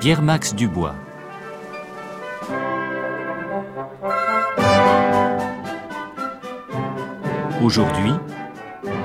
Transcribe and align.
Pierre-Max 0.00 0.54
Dubois. 0.54 0.94
Aujourd'hui, 7.62 8.12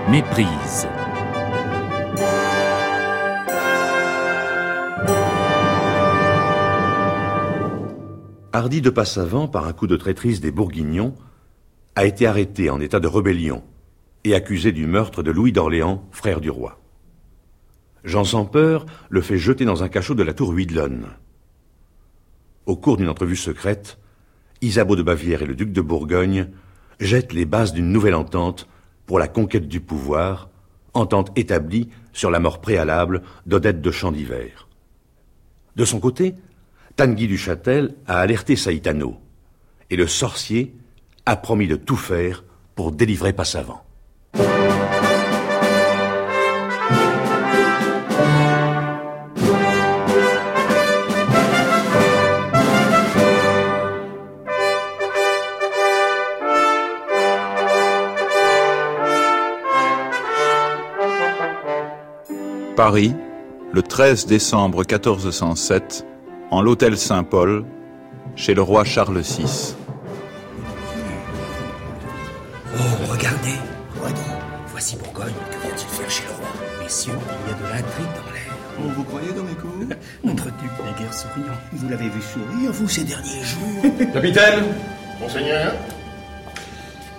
Méprise. 0.09 0.87
Hardy 8.53 8.79
de 8.79 8.89
Passavant, 8.89 9.49
par 9.49 9.67
un 9.67 9.73
coup 9.73 9.87
de 9.87 9.97
traîtrise 9.97 10.39
des 10.39 10.51
Bourguignons, 10.51 11.13
a 11.97 12.05
été 12.05 12.25
arrêté 12.25 12.69
en 12.69 12.79
état 12.79 13.01
de 13.01 13.07
rébellion 13.07 13.63
et 14.23 14.33
accusé 14.33 14.71
du 14.71 14.87
meurtre 14.87 15.23
de 15.23 15.31
Louis 15.31 15.51
d'Orléans, 15.51 16.07
frère 16.11 16.39
du 16.39 16.49
roi. 16.49 16.84
Jean 18.05 18.23
sans 18.23 18.45
peur 18.45 18.85
le 19.09 19.21
fait 19.21 19.37
jeter 19.37 19.65
dans 19.65 19.83
un 19.83 19.89
cachot 19.89 20.13
de 20.13 20.23
la 20.23 20.33
tour 20.33 20.51
Huidlone. 20.51 21.07
Au 22.67 22.75
cours 22.75 22.97
d'une 22.97 23.09
entrevue 23.09 23.35
secrète, 23.35 23.97
Isabeau 24.61 24.95
de 24.95 25.03
Bavière 25.03 25.41
et 25.41 25.47
le 25.47 25.55
duc 25.55 25.71
de 25.71 25.81
Bourgogne 25.81 26.49
jettent 26.99 27.33
les 27.33 27.45
bases 27.45 27.73
d'une 27.73 27.91
nouvelle 27.91 28.15
entente 28.15 28.67
pour 29.05 29.19
la 29.19 29.27
conquête 29.27 29.67
du 29.67 29.81
pouvoir, 29.81 30.49
entente 30.93 31.31
établie 31.35 31.89
sur 32.13 32.31
la 32.31 32.39
mort 32.39 32.61
préalable 32.61 33.23
d'Odette 33.45 33.81
de 33.81 33.91
Champ-d'Hiver. 33.91 34.67
De 35.75 35.83
son 35.83 35.99
côté, 35.99 36.35
Tanguy 36.95 37.27
du 37.27 37.37
Châtel 37.37 37.95
a 38.07 38.19
alerté 38.19 38.55
Saïtano, 38.55 39.17
et 39.89 39.97
le 39.97 40.07
sorcier 40.07 40.73
a 41.25 41.35
promis 41.35 41.67
de 41.67 41.75
tout 41.75 41.97
faire 41.97 42.43
pour 42.75 42.91
délivrer 42.91 43.33
Passavant. 43.33 43.83
Paris, 62.75 63.13
le 63.71 63.81
13 63.81 64.25
décembre 64.25 64.79
1407, 64.79 66.05
en 66.51 66.61
l'hôtel 66.61 66.97
Saint-Paul, 66.97 67.63
chez 68.35 68.53
le 68.53 68.61
roi 68.61 68.83
Charles 68.83 69.19
VI. 69.19 69.75
Oh, 72.75 72.79
regardez, 73.09 73.55
voyons, 73.95 74.15
voici 74.67 74.97
Bourgogne, 74.97 75.33
que 75.51 75.57
vient-il 75.65 75.87
faire 75.87 76.09
chez 76.09 76.23
le 76.23 76.31
roi? 76.31 76.83
Messieurs, 76.83 77.13
il 77.15 77.49
y 77.49 77.53
a 77.53 77.57
de 77.57 77.73
l'intrigue 77.73 78.05
dans 78.07 78.33
l'air. 78.33 78.57
Oh, 78.77 78.91
vous 78.93 79.03
croyez 79.05 79.31
dans 79.31 79.43
mes 79.43 79.53
coups? 79.55 79.95
Notre 80.25 80.45
duc 80.45 80.71
n'est 80.83 81.01
guère 81.01 81.13
souriant. 81.13 81.55
Vous 81.71 81.87
l'avez 81.89 82.09
vu 82.09 82.21
sourire, 82.21 82.71
vous, 82.73 82.89
ces 82.89 83.05
derniers 83.05 83.43
jours 83.43 84.09
Capitaine? 84.13 84.65
Monseigneur, 85.21 85.71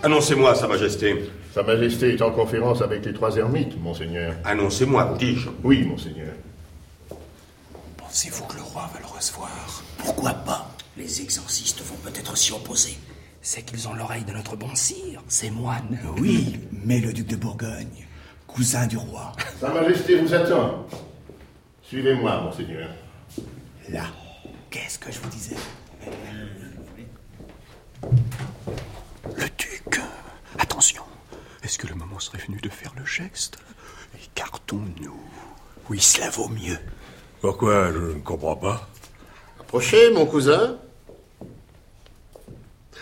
Annoncez-moi, 0.03 0.55
Sa 0.55 0.69
Majesté. 0.69 1.31
Sa 1.57 1.63
Majesté 1.63 2.13
est 2.13 2.21
en 2.21 2.33
conférence 2.33 2.83
avec 2.83 3.03
les 3.07 3.15
trois 3.15 3.35
ermites, 3.35 3.81
Monseigneur. 3.81 4.35
Annoncez-moi, 4.45 5.17
dis-je. 5.19 5.49
Oui, 5.65 5.85
Monseigneur. 5.85 6.35
Pensez-vous 7.97 8.45
que 8.45 8.57
le 8.57 8.63
roi 8.63 8.91
va 8.93 9.01
le 9.01 9.07
recevoir? 9.07 9.83
Pourquoi 9.97 10.35
pas? 10.35 10.71
Les 10.99 11.23
exorcistes 11.23 11.81
vont 11.81 11.97
peut-être 12.05 12.37
s'y 12.37 12.53
opposer. 12.53 12.99
C'est 13.41 13.63
qu'ils 13.63 13.89
ont 13.89 13.95
l'oreille 13.95 14.25
de 14.25 14.33
notre 14.33 14.55
bon 14.55 14.75
sire, 14.75 15.23
ces 15.29 15.51
moines. 15.51 15.99
Oui, 16.19 16.61
mais 16.85 17.01
le 17.01 17.15
duc 17.15 17.27
de 17.27 17.37
Bourgogne, 17.37 18.05
cousin 18.47 18.87
du 18.87 18.99
roi. 18.99 19.33
Sa 19.59 19.73
Majesté 19.73 20.21
vous 20.21 20.35
attend. 20.35 20.87
Suivez-moi, 21.85 22.39
Monseigneur. 22.43 22.91
Là, 23.89 24.05
qu'est-ce 24.69 24.99
que 24.99 25.11
je 25.11 25.21
vous 25.21 25.31
disais? 25.31 25.57
Le 29.35 29.49
duc 29.57 30.01
Attention 30.59 31.03
Est-ce 31.67 31.81
que 31.81 31.89
le 31.89 31.97
moment 31.97 32.21
serait 32.21 32.39
venu 32.39 32.61
de 32.61 32.69
faire 32.69 32.95
le 32.97 33.05
geste? 33.05 33.59
Écartons-nous. 34.23 35.21
Oui, 35.91 35.99
cela 36.01 36.31
vaut 36.31 36.47
mieux. 36.47 36.79
Pourquoi? 37.41 37.91
Je 37.93 37.99
ne 37.99 38.21
comprends 38.21 38.55
pas. 38.55 38.89
Approchez, 39.59 40.13
mon 40.13 40.27
cousin. 40.27 40.79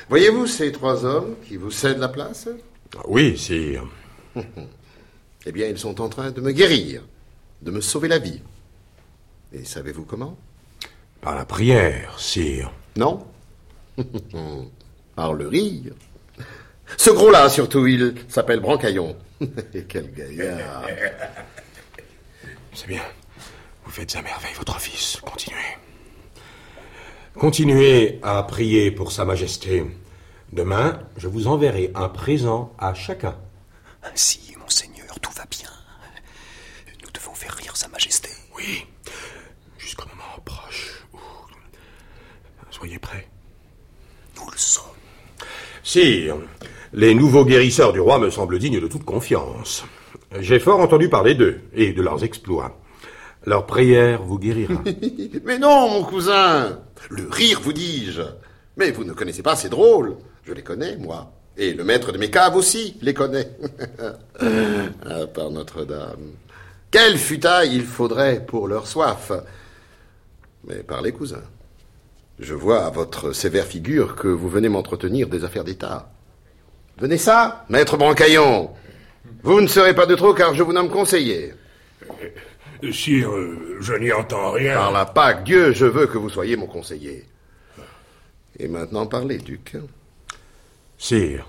Voyez-vous 0.08 0.46
ces 0.46 0.72
trois 0.72 1.04
hommes 1.04 1.36
qui 1.46 1.58
vous 1.58 1.70
cèdent 1.70 1.98
la 1.98 2.08
place? 2.08 2.48
Oui, 3.06 3.36
sire. 3.36 3.84
Eh 5.46 5.52
bien, 5.52 5.66
ils 5.68 5.78
sont 5.78 6.00
en 6.00 6.08
train 6.08 6.30
de 6.30 6.40
me 6.40 6.52
guérir, 6.52 7.02
de 7.60 7.70
me 7.70 7.82
sauver 7.82 8.08
la 8.08 8.18
vie. 8.18 8.40
Et 9.52 9.62
savez-vous 9.62 10.06
comment? 10.06 10.38
Par 11.20 11.34
la 11.34 11.44
prière, 11.44 12.18
sire. 12.18 12.72
Non 12.96 13.26
Par 15.16 15.34
le 15.34 15.48
rire. 15.48 15.92
Ce 16.96 17.10
gros-là, 17.10 17.48
surtout, 17.48 17.86
il 17.86 18.14
s'appelle 18.28 18.60
Brancaillon. 18.60 19.16
Et 19.74 19.84
quel 19.84 20.12
gaillard 20.12 20.86
C'est 22.72 22.86
bien. 22.86 23.02
Vous 23.84 23.90
faites 23.90 24.16
à 24.16 24.22
merveille 24.22 24.54
votre 24.56 24.80
fils. 24.80 25.18
Continuez. 25.20 25.76
Continuez 27.38 28.20
à 28.22 28.42
prier 28.44 28.90
pour 28.90 29.12
Sa 29.12 29.24
Majesté. 29.24 29.84
Demain, 30.52 31.00
je 31.16 31.26
vous 31.26 31.48
enverrai 31.48 31.90
un 31.94 32.08
présent 32.08 32.72
à 32.78 32.94
chacun. 32.94 33.36
Ainsi, 34.04 34.54
monseigneur, 34.60 35.18
tout 35.20 35.32
va 35.32 35.44
bien. 35.50 35.68
Nous 37.02 37.10
devons 37.10 37.34
faire 37.34 37.52
rire 37.54 37.76
Sa 37.76 37.88
Majesté. 37.88 38.30
Oui, 38.56 38.86
jusqu'au 39.78 40.08
moment 40.08 40.40
proche 40.44 41.04
où... 41.12 41.18
Soyez 42.70 42.98
prêts. 42.98 43.28
Nous 44.36 44.48
le 44.50 44.56
sommes. 44.56 44.84
Sire, 45.82 46.36
les 46.94 47.14
nouveaux 47.14 47.44
guérisseurs 47.44 47.92
du 47.92 47.98
roi 47.98 48.20
me 48.20 48.30
semblent 48.30 48.58
dignes 48.58 48.80
de 48.80 48.86
toute 48.86 49.04
confiance. 49.04 49.84
J'ai 50.38 50.60
fort 50.60 50.78
entendu 50.78 51.08
parler 51.08 51.34
d'eux 51.34 51.60
et 51.74 51.92
de 51.92 52.02
leurs 52.02 52.22
exploits. 52.22 52.78
Leur 53.44 53.66
prière 53.66 54.22
vous 54.22 54.38
guérira. 54.38 54.80
Mais 55.44 55.58
non, 55.58 55.90
mon 55.90 56.04
cousin 56.04 56.78
Le 57.10 57.28
rire, 57.28 57.60
vous 57.62 57.72
dis-je 57.72 58.22
Mais 58.76 58.92
vous 58.92 59.04
ne 59.04 59.12
connaissez 59.12 59.42
pas 59.42 59.56
ces 59.56 59.68
drôles 59.68 60.16
Je 60.44 60.52
les 60.52 60.62
connais, 60.62 60.96
moi. 60.96 61.32
Et 61.56 61.74
le 61.74 61.84
maître 61.84 62.12
de 62.12 62.18
mes 62.18 62.30
caves 62.30 62.56
aussi 62.56 62.96
les 63.02 63.12
connaît. 63.12 63.50
ah, 64.40 65.26
par 65.34 65.50
Notre-Dame. 65.50 66.32
Quelle 66.92 67.18
futaille 67.18 67.74
il 67.74 67.84
faudrait 67.84 68.44
pour 68.46 68.68
leur 68.68 68.86
soif 68.86 69.32
Mais 70.66 70.76
parlez, 70.76 71.10
cousin. 71.10 71.42
Je 72.38 72.54
vois 72.54 72.84
à 72.84 72.90
votre 72.90 73.32
sévère 73.32 73.66
figure 73.66 74.14
que 74.14 74.28
vous 74.28 74.48
venez 74.48 74.68
m'entretenir 74.68 75.28
des 75.28 75.44
affaires 75.44 75.64
d'État. 75.64 76.13
Venez 76.98 77.18
ça, 77.18 77.64
maître 77.68 77.96
Brancaillon. 77.96 78.70
Vous 79.42 79.60
ne 79.60 79.66
serez 79.66 79.94
pas 79.94 80.06
de 80.06 80.14
trop 80.14 80.32
car 80.32 80.54
je 80.54 80.62
vous 80.62 80.72
nomme 80.72 80.88
conseiller. 80.88 81.52
Sire, 82.92 83.30
euh, 83.30 83.78
je 83.80 83.94
n'y 83.94 84.12
entends 84.12 84.52
rien. 84.52 84.74
Par 84.74 84.92
la 84.92 85.06
Pâque, 85.06 85.44
Dieu, 85.44 85.72
je 85.72 85.86
veux 85.86 86.06
que 86.06 86.18
vous 86.18 86.28
soyez 86.28 86.56
mon 86.56 86.66
conseiller. 86.66 87.24
Et 88.58 88.68
maintenant, 88.68 89.06
parlez, 89.06 89.38
duc. 89.38 89.76
Sire, 90.98 91.48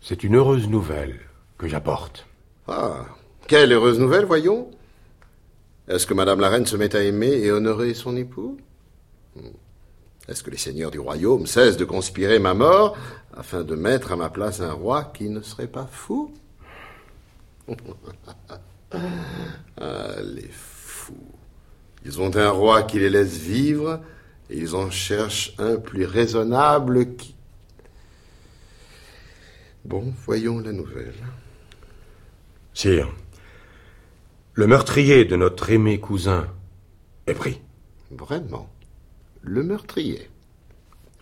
c'est 0.00 0.24
une 0.24 0.36
heureuse 0.36 0.68
nouvelle 0.68 1.20
que 1.58 1.68
j'apporte. 1.68 2.26
Ah, 2.66 3.04
quelle 3.46 3.72
heureuse 3.72 4.00
nouvelle, 4.00 4.24
voyons. 4.24 4.70
Est-ce 5.86 6.06
que 6.06 6.14
Madame 6.14 6.40
la 6.40 6.48
Reine 6.48 6.66
se 6.66 6.76
met 6.76 6.96
à 6.96 7.02
aimer 7.02 7.30
et 7.30 7.52
honorer 7.52 7.94
son 7.94 8.16
époux? 8.16 8.58
Est-ce 10.28 10.42
que 10.42 10.50
les 10.50 10.56
seigneurs 10.56 10.90
du 10.90 10.98
royaume 10.98 11.46
cessent 11.46 11.76
de 11.76 11.84
conspirer 11.84 12.38
ma 12.38 12.54
mort 12.54 12.96
afin 13.36 13.62
de 13.62 13.74
mettre 13.74 14.12
à 14.12 14.16
ma 14.16 14.30
place 14.30 14.60
un 14.60 14.72
roi 14.72 15.12
qui 15.14 15.28
ne 15.28 15.42
serait 15.42 15.66
pas 15.66 15.88
fou? 15.90 16.32
Ah, 19.80 20.22
les 20.22 20.50
fous. 20.52 21.16
Ils 22.04 22.20
ont 22.20 22.36
un 22.36 22.50
roi 22.50 22.84
qui 22.84 23.00
les 23.00 23.10
laisse 23.10 23.36
vivre 23.36 24.00
et 24.48 24.56
ils 24.56 24.76
en 24.76 24.88
cherchent 24.88 25.52
un 25.58 25.76
plus 25.76 26.04
raisonnable 26.04 27.16
qui... 27.16 27.34
Bon, 29.84 30.14
voyons 30.24 30.60
la 30.60 30.70
nouvelle. 30.70 31.14
Sire, 32.72 33.12
le 34.52 34.68
meurtrier 34.68 35.24
de 35.24 35.34
notre 35.34 35.70
aimé 35.70 35.98
cousin 35.98 36.46
est 37.26 37.34
pris. 37.34 37.60
Vraiment? 38.12 38.70
Le 39.46 39.62
meurtrier 39.62 40.30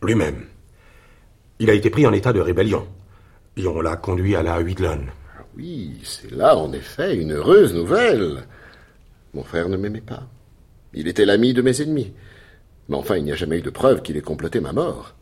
Lui-même. 0.00 0.44
Il 1.58 1.69
a 1.70 1.74
été 1.74 1.90
pris 1.90 2.06
en 2.06 2.12
état 2.12 2.32
de 2.32 2.38
rébellion. 2.38 2.86
Et 3.56 3.66
on 3.66 3.80
l'a 3.80 3.96
conduit 3.96 4.36
à 4.36 4.44
la 4.44 4.60
Huidlone. 4.60 5.10
Ah 5.36 5.42
oui, 5.56 6.00
c'est 6.04 6.30
là, 6.30 6.56
en 6.56 6.72
effet, 6.72 7.16
une 7.16 7.32
heureuse 7.32 7.74
nouvelle. 7.74 8.44
Mon 9.34 9.42
frère 9.42 9.69
ne 9.69 9.76
m'aimait 9.76 10.00
pas. 10.00 10.28
Il 10.94 11.08
était 11.08 11.24
l'ami 11.24 11.52
de 11.52 11.62
mes 11.62 11.82
ennemis. 11.82 12.12
Mais 12.88 12.94
enfin, 12.94 13.16
il 13.16 13.24
n'y 13.24 13.32
a 13.32 13.36
jamais 13.36 13.58
eu 13.58 13.62
de 13.62 13.70
preuve 13.70 14.02
qu'il 14.02 14.16
ait 14.16 14.22
comploté 14.22 14.60
ma 14.60 14.72
mort. 14.72 15.16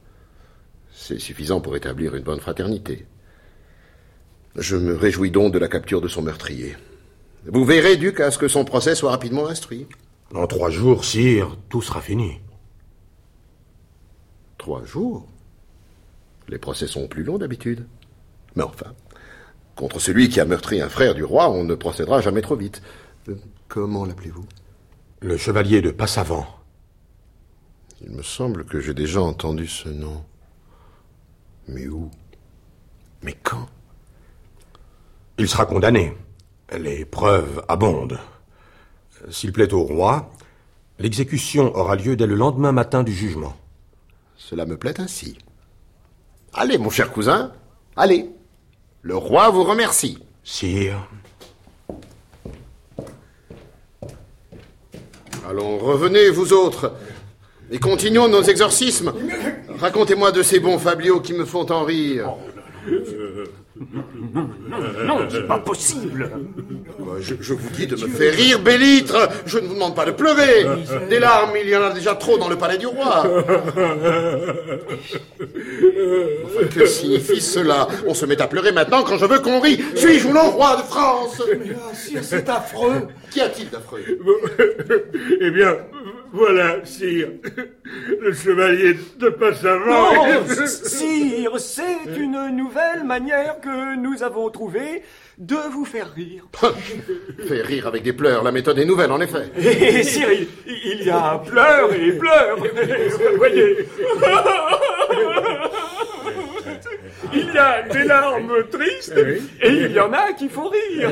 C'est 0.93 1.19
suffisant 1.19 1.63
pour 1.63 1.77
établir 1.77 2.15
une 2.15 2.23
bonne 2.23 2.41
fraternité. 2.41 3.07
Je 4.57 4.77
me 4.77 4.95
réjouis 4.95 5.31
donc 5.31 5.55
de 5.55 5.59
la 5.59 5.69
capture 5.69 6.03
de 6.03 6.09
son 6.09 6.21
meurtrier. 6.21 6.77
Vous 7.47 7.65
verrez, 7.65 7.97
Duc, 7.97 8.21
à 8.21 8.31
ce 8.31 8.37
que 8.37 8.49
son 8.49 8.67
procès 8.67 8.95
soit 8.95 9.11
rapidement 9.11 9.49
instruit. 9.49 9.87
En 10.35 10.47
trois 10.47 10.69
jours, 10.69 11.07
sire, 11.07 11.57
tout 11.71 11.81
sera 11.81 12.03
fini. 12.03 12.41
Trois 14.61 14.85
jours 14.85 15.27
Les 16.49 16.59
procès 16.59 16.87
sont 16.87 17.09
plus 17.09 17.23
longs 17.23 17.39
d'habitude. 17.39 17.87
Mais 18.55 18.63
enfin, 18.63 18.93
contre 19.75 19.99
celui 19.99 20.29
qui 20.29 20.39
a 20.39 20.45
meurtri 20.45 20.83
un 20.83 20.91
frère 20.91 21.15
du 21.15 21.25
roi, 21.25 21.49
on 21.49 21.65
ne 21.65 21.75
procédera 21.75 22.21
jamais 22.21 22.43
trop 22.43 22.57
vite. 22.57 22.83
Euh, 23.31 23.37
comment 23.69 24.05
l'appelez-vous? 24.05 24.45
Le 25.21 25.39
chevalier 25.39 25.81
de 25.81 25.91
Passavant. 25.91 26.47
Il 28.03 28.11
me 28.11 28.21
semble 28.21 28.67
que 28.67 28.81
j'ai 28.81 28.93
déjà 28.93 29.23
entendu 29.23 29.67
ce 29.67 29.89
nom. 29.89 30.23
Mais 31.67 31.89
où? 31.89 32.11
Mais 33.23 33.39
quand? 33.43 33.67
Il 35.39 35.49
sera 35.49 35.65
condamné. 35.65 36.15
Les 36.79 37.07
preuves 37.07 37.65
abondent. 37.67 38.21
S'il 39.31 39.53
plaît 39.53 39.73
au 39.73 39.85
roi, 39.85 40.31
l'exécution 40.99 41.75
aura 41.75 41.97
lieu 41.97 42.15
dès 42.15 42.27
le 42.27 42.35
lendemain 42.35 42.73
matin 42.73 43.03
du 43.03 43.15
jugement. 43.15 43.57
Cela 44.49 44.65
me 44.65 44.77
plaît 44.77 44.99
ainsi. 45.01 45.37
Allez, 46.55 46.79
mon 46.79 46.91
cher 46.91 47.13
cousin, 47.13 47.53
allez. 47.95 48.31
Le 49.03 49.15
roi 49.15 49.51
vous 49.51 49.65
remercie. 49.65 50.19
Sire. 50.43 51.07
Allons, 55.49 55.79
revenez, 55.79 56.31
vous 56.31 56.53
autres, 56.53 56.95
et 57.71 57.79
continuons 57.79 58.29
nos 58.29 58.43
exorcismes. 58.43 59.13
Racontez-moi 59.79 60.33
de 60.33 60.43
ces 60.43 60.59
bons 60.59 60.79
fabliaux 60.79 61.21
qui 61.21 61.35
me 61.35 61.45
font 61.45 61.71
en 61.71 61.85
rire. 61.85 62.35
Non, 65.07 65.21
c'est 65.31 65.47
pas 65.47 65.59
possible. 65.59 66.31
Je, 67.21 67.35
je 67.41 67.55
vous 67.55 67.71
dis 67.71 67.87
de 67.87 67.97
me 67.97 68.09
faire 68.09 68.35
rire, 68.35 68.59
Bélitre. 68.61 69.29
Je 69.47 69.59
ne 69.59 69.67
vous 69.67 69.75
demande 69.75 69.95
pas 69.95 70.05
de 70.05 70.11
pleurer. 70.11 70.67
Des 71.09 71.19
larmes, 71.19 71.53
il 71.63 71.69
y 71.69 71.77
en 71.77 71.83
a 71.83 71.91
déjà 71.91 72.15
trop 72.15 72.37
dans 72.37 72.49
le 72.49 72.57
palais 72.57 72.79
du 72.79 72.87
roi. 72.87 73.25
Enfin, 76.45 76.67
que 76.75 76.87
signifie 76.87 77.41
cela? 77.41 77.89
On 78.07 78.15
se 78.15 78.27
met 78.27 78.41
à 78.43 78.47
pleurer 78.47 78.73
maintenant 78.73 79.03
quand 79.03 79.19
je 79.19 79.27
veux 79.27 79.39
qu'on 79.39 79.61
rie. 79.61 79.81
Suis-je 79.95 80.29
ou 80.29 80.33
non 80.33 80.51
roi 80.51 80.77
de 80.77 80.83
France? 80.83 81.43
C'est 82.23 82.49
affreux. 82.49 83.09
Qu'y 83.31 83.41
a-t-il 83.41 83.71
d'affreux? 83.71 84.01
Eh 85.41 85.51
bien, 85.51 85.77
voilà, 86.33 86.85
sire. 86.85 87.29
Le 88.21 88.33
chevalier 88.33 88.95
de 89.19 89.29
Passavant. 89.31 90.27
Non, 90.27 90.47
sire, 90.67 91.59
c'est 91.59 92.17
une 92.17 92.57
nouvelle 92.57 93.05
manière 93.05 93.61
que 93.61 93.97
nous 93.97 94.23
avons 94.23 94.49
trouvée 94.51 95.03
de 95.39 95.57
vous 95.73 95.85
faire 95.85 96.13
rire. 96.15 96.45
Faire 97.49 97.65
rire 97.65 97.87
avec 97.87 98.03
des 98.03 98.13
pleurs, 98.13 98.43
la 98.43 98.53
méthode 98.53 98.79
est 98.79 98.85
nouvelle, 98.85 99.11
en 99.11 99.21
effet. 99.21 99.51
Et 99.57 100.03
sire, 100.03 100.29
il, 100.31 100.47
il 100.67 101.03
y 101.05 101.11
a 101.11 101.39
pleurs 101.45 101.93
et 101.95 102.13
pleurs. 102.13 102.59
Voyez. 103.37 103.87
Il 107.33 107.53
y 107.53 107.59
a 107.59 107.83
des 107.83 108.05
larmes 108.05 108.65
tristes 108.71 109.15
et 109.63 109.69
il 109.69 109.93
y 109.93 110.01
en 110.01 110.13
a 110.13 110.33
qui 110.33 110.49
font 110.49 110.69
rire. 110.69 111.11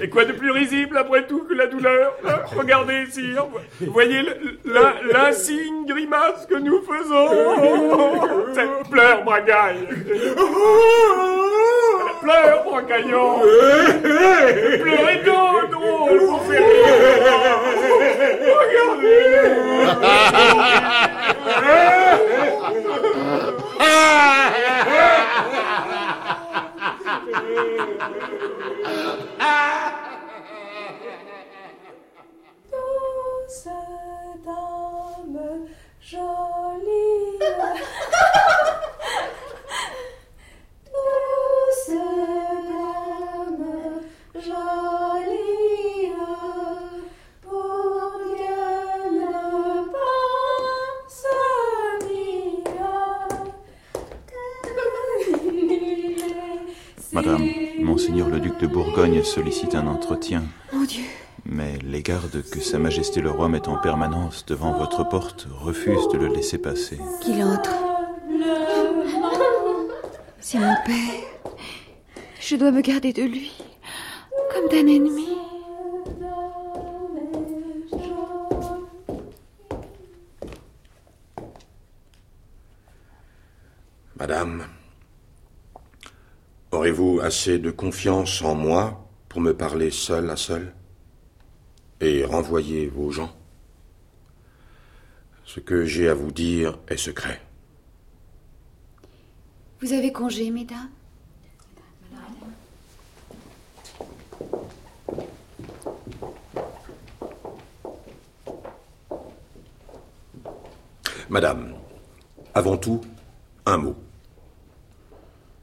Et 0.00 0.08
quoi 0.08 0.24
de 0.24 0.32
plus 0.32 0.50
risible 0.52 0.96
après 0.96 1.26
tout 1.26 1.44
que 1.48 1.54
la 1.54 1.66
douleur? 1.66 2.14
Hein 2.26 2.40
Regardez, 2.56 3.06
sire, 3.10 3.46
voyez 3.80 4.22
le- 4.22 4.58
la- 4.72 4.94
l'insigne 5.12 5.84
grimace 5.86 6.46
que 6.48 6.54
nous 6.56 6.80
faisons. 6.82 8.54
C'est 8.54 8.68
pleure, 8.90 9.24
bragaille. 9.24 9.88
Pleure, 12.22 12.64
bragaillant. 12.64 13.40
Pleurez 14.02 15.22
donc, 15.24 15.70
drôle, 15.70 16.18
pour 16.26 16.42
faire 16.44 16.66
rire. 16.68 17.18
Douce 32.70 33.68
dame 34.44 35.68
jolie. 36.00 37.38
Douce 40.92 41.88
dame 41.88 42.87
Madame, 57.12 57.48
Monseigneur 57.80 58.28
le 58.28 58.38
duc 58.38 58.58
de 58.60 58.66
Bourgogne 58.66 59.22
sollicite 59.22 59.74
un 59.74 59.86
entretien. 59.86 60.44
Mon 60.72 60.84
Dieu. 60.84 61.04
Mais 61.46 61.78
les 61.82 62.02
gardes 62.02 62.42
que 62.50 62.60
Sa 62.60 62.78
Majesté 62.78 63.22
le 63.22 63.30
Roi 63.30 63.48
met 63.48 63.66
en 63.66 63.78
permanence 63.78 64.44
devant 64.44 64.72
votre 64.72 65.08
porte 65.08 65.48
refusent 65.50 66.08
de 66.08 66.18
le 66.18 66.26
laisser 66.26 66.58
passer. 66.58 66.98
Qu'il 67.22 67.42
entre. 67.42 67.70
C'est 70.40 70.58
mon 70.58 70.74
père. 70.84 71.54
Je 72.40 72.56
dois 72.56 72.70
me 72.70 72.82
garder 72.82 73.12
de 73.12 73.22
lui, 73.22 73.52
comme 74.52 74.68
d'un 74.68 74.86
ennemi. 74.86 75.28
Madame, 84.16 84.64
aurez-vous 86.88 87.20
assez 87.20 87.58
de 87.58 87.70
confiance 87.70 88.40
en 88.40 88.54
moi 88.54 89.06
pour 89.28 89.42
me 89.42 89.52
parler 89.52 89.90
seul 89.90 90.30
à 90.30 90.36
seul 90.36 90.72
et 92.00 92.24
renvoyer 92.24 92.86
vos 92.86 93.10
gens? 93.10 93.30
Ce 95.44 95.60
que 95.60 95.84
j'ai 95.84 96.08
à 96.08 96.14
vous 96.14 96.32
dire 96.32 96.78
est 96.88 96.96
secret. 96.96 97.42
Vous 99.82 99.92
avez 99.92 100.12
congé, 100.12 100.50
mesdames 100.50 100.88
Madame, 111.28 111.74
avant 112.54 112.78
tout, 112.78 113.02
un 113.66 113.76
mot. 113.76 113.96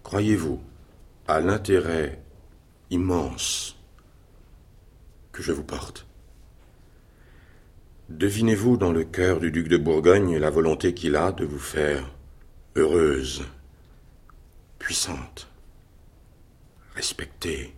Croyez-vous 0.04 0.62
à 1.28 1.40
l'intérêt 1.40 2.22
immense 2.92 3.78
que 5.32 5.42
je 5.42 5.52
vous 5.52 5.64
porte 5.64 6.06
Devinez-vous 8.10 8.78
dans 8.78 8.92
le 8.92 9.04
cœur 9.04 9.40
du 9.40 9.50
duc 9.50 9.68
de 9.68 9.78
Bourgogne 9.78 10.38
la 10.38 10.52
volonté 10.52 10.94
qu'il 10.94 11.16
a 11.16 11.32
de 11.32 11.44
vous 11.44 11.58
faire 11.60 12.14
heureuse, 12.76 13.44
puissante, 14.78 15.48
respectée? 16.94 17.74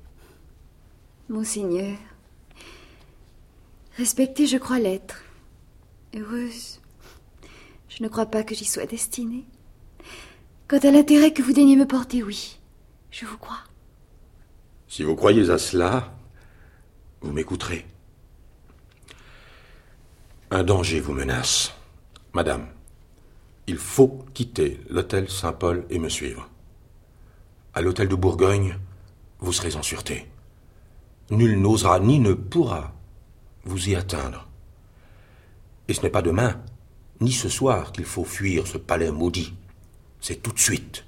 Monseigneur, 1.29 1.97
respectée, 3.95 4.47
je 4.47 4.57
crois 4.57 4.79
l'être. 4.79 5.23
Heureuse, 6.13 6.81
je 7.87 8.03
ne 8.03 8.09
crois 8.09 8.25
pas 8.25 8.43
que 8.43 8.53
j'y 8.55 8.65
sois 8.65 8.85
destinée. 8.85 9.45
Quant 10.67 10.79
à 10.79 10.91
l'intérêt 10.91 11.31
que 11.31 11.41
vous 11.41 11.53
daignez 11.53 11.77
me 11.77 11.87
porter, 11.87 12.21
oui, 12.21 12.56
je 13.19 13.25
vous 13.25 13.38
crois? 13.38 13.63
Si 14.88 15.01
vous 15.01 15.15
croyez 15.15 15.50
à 15.50 15.57
cela, 15.57 16.13
vous 17.21 17.31
m'écouterez. 17.31 17.88
Un 20.51 20.63
danger 20.63 21.00
vous 21.00 21.13
menace. 21.13 21.74
Madame, 22.33 22.67
il 23.65 23.77
faut 23.77 24.24
quitter 24.36 24.79
l'hôtel 24.89 25.31
Saint-Paul 25.31 25.86
et 25.89 25.97
me 25.97 26.09
suivre. 26.09 26.47
À 27.74 27.81
l'hôtel 27.81 28.07
de 28.07 28.15
Bourgogne, 28.15 28.77
vous 29.39 29.51
serez 29.51 29.75
en 29.75 29.81
sûreté. 29.81 30.27
Nul 31.31 31.59
n'osera 31.59 32.00
ni 32.00 32.19
ne 32.19 32.33
pourra 32.33 32.93
vous 33.63 33.89
y 33.89 33.95
atteindre. 33.95 34.47
Et 35.88 35.95
ce 35.95 36.03
n'est 36.03 36.12
pas 36.12 36.21
demain, 36.21 36.62
ni 37.19 37.31
ce 37.31 37.50
soir 37.50 37.93
qu'il 37.93 38.05
faut 38.05 38.25
fuir 38.25 38.67
ce 38.67 38.77
palais 38.77 39.12
maudit. 39.12 39.55
C'est 40.21 40.43
tout 40.43 40.51
de 40.51 40.59
suite. 40.59 41.06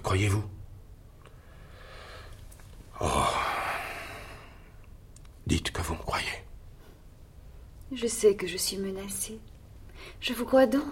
Me 0.00 0.02
croyez-vous? 0.02 0.42
Oh. 3.02 3.06
Dites 5.46 5.72
que 5.72 5.82
vous 5.82 5.92
me 5.92 6.02
croyez. 6.02 6.26
Je 7.92 8.06
sais 8.06 8.34
que 8.34 8.46
je 8.46 8.56
suis 8.56 8.78
menacée. 8.78 9.38
Je 10.22 10.32
vous 10.32 10.46
crois 10.46 10.64
donc. 10.64 10.86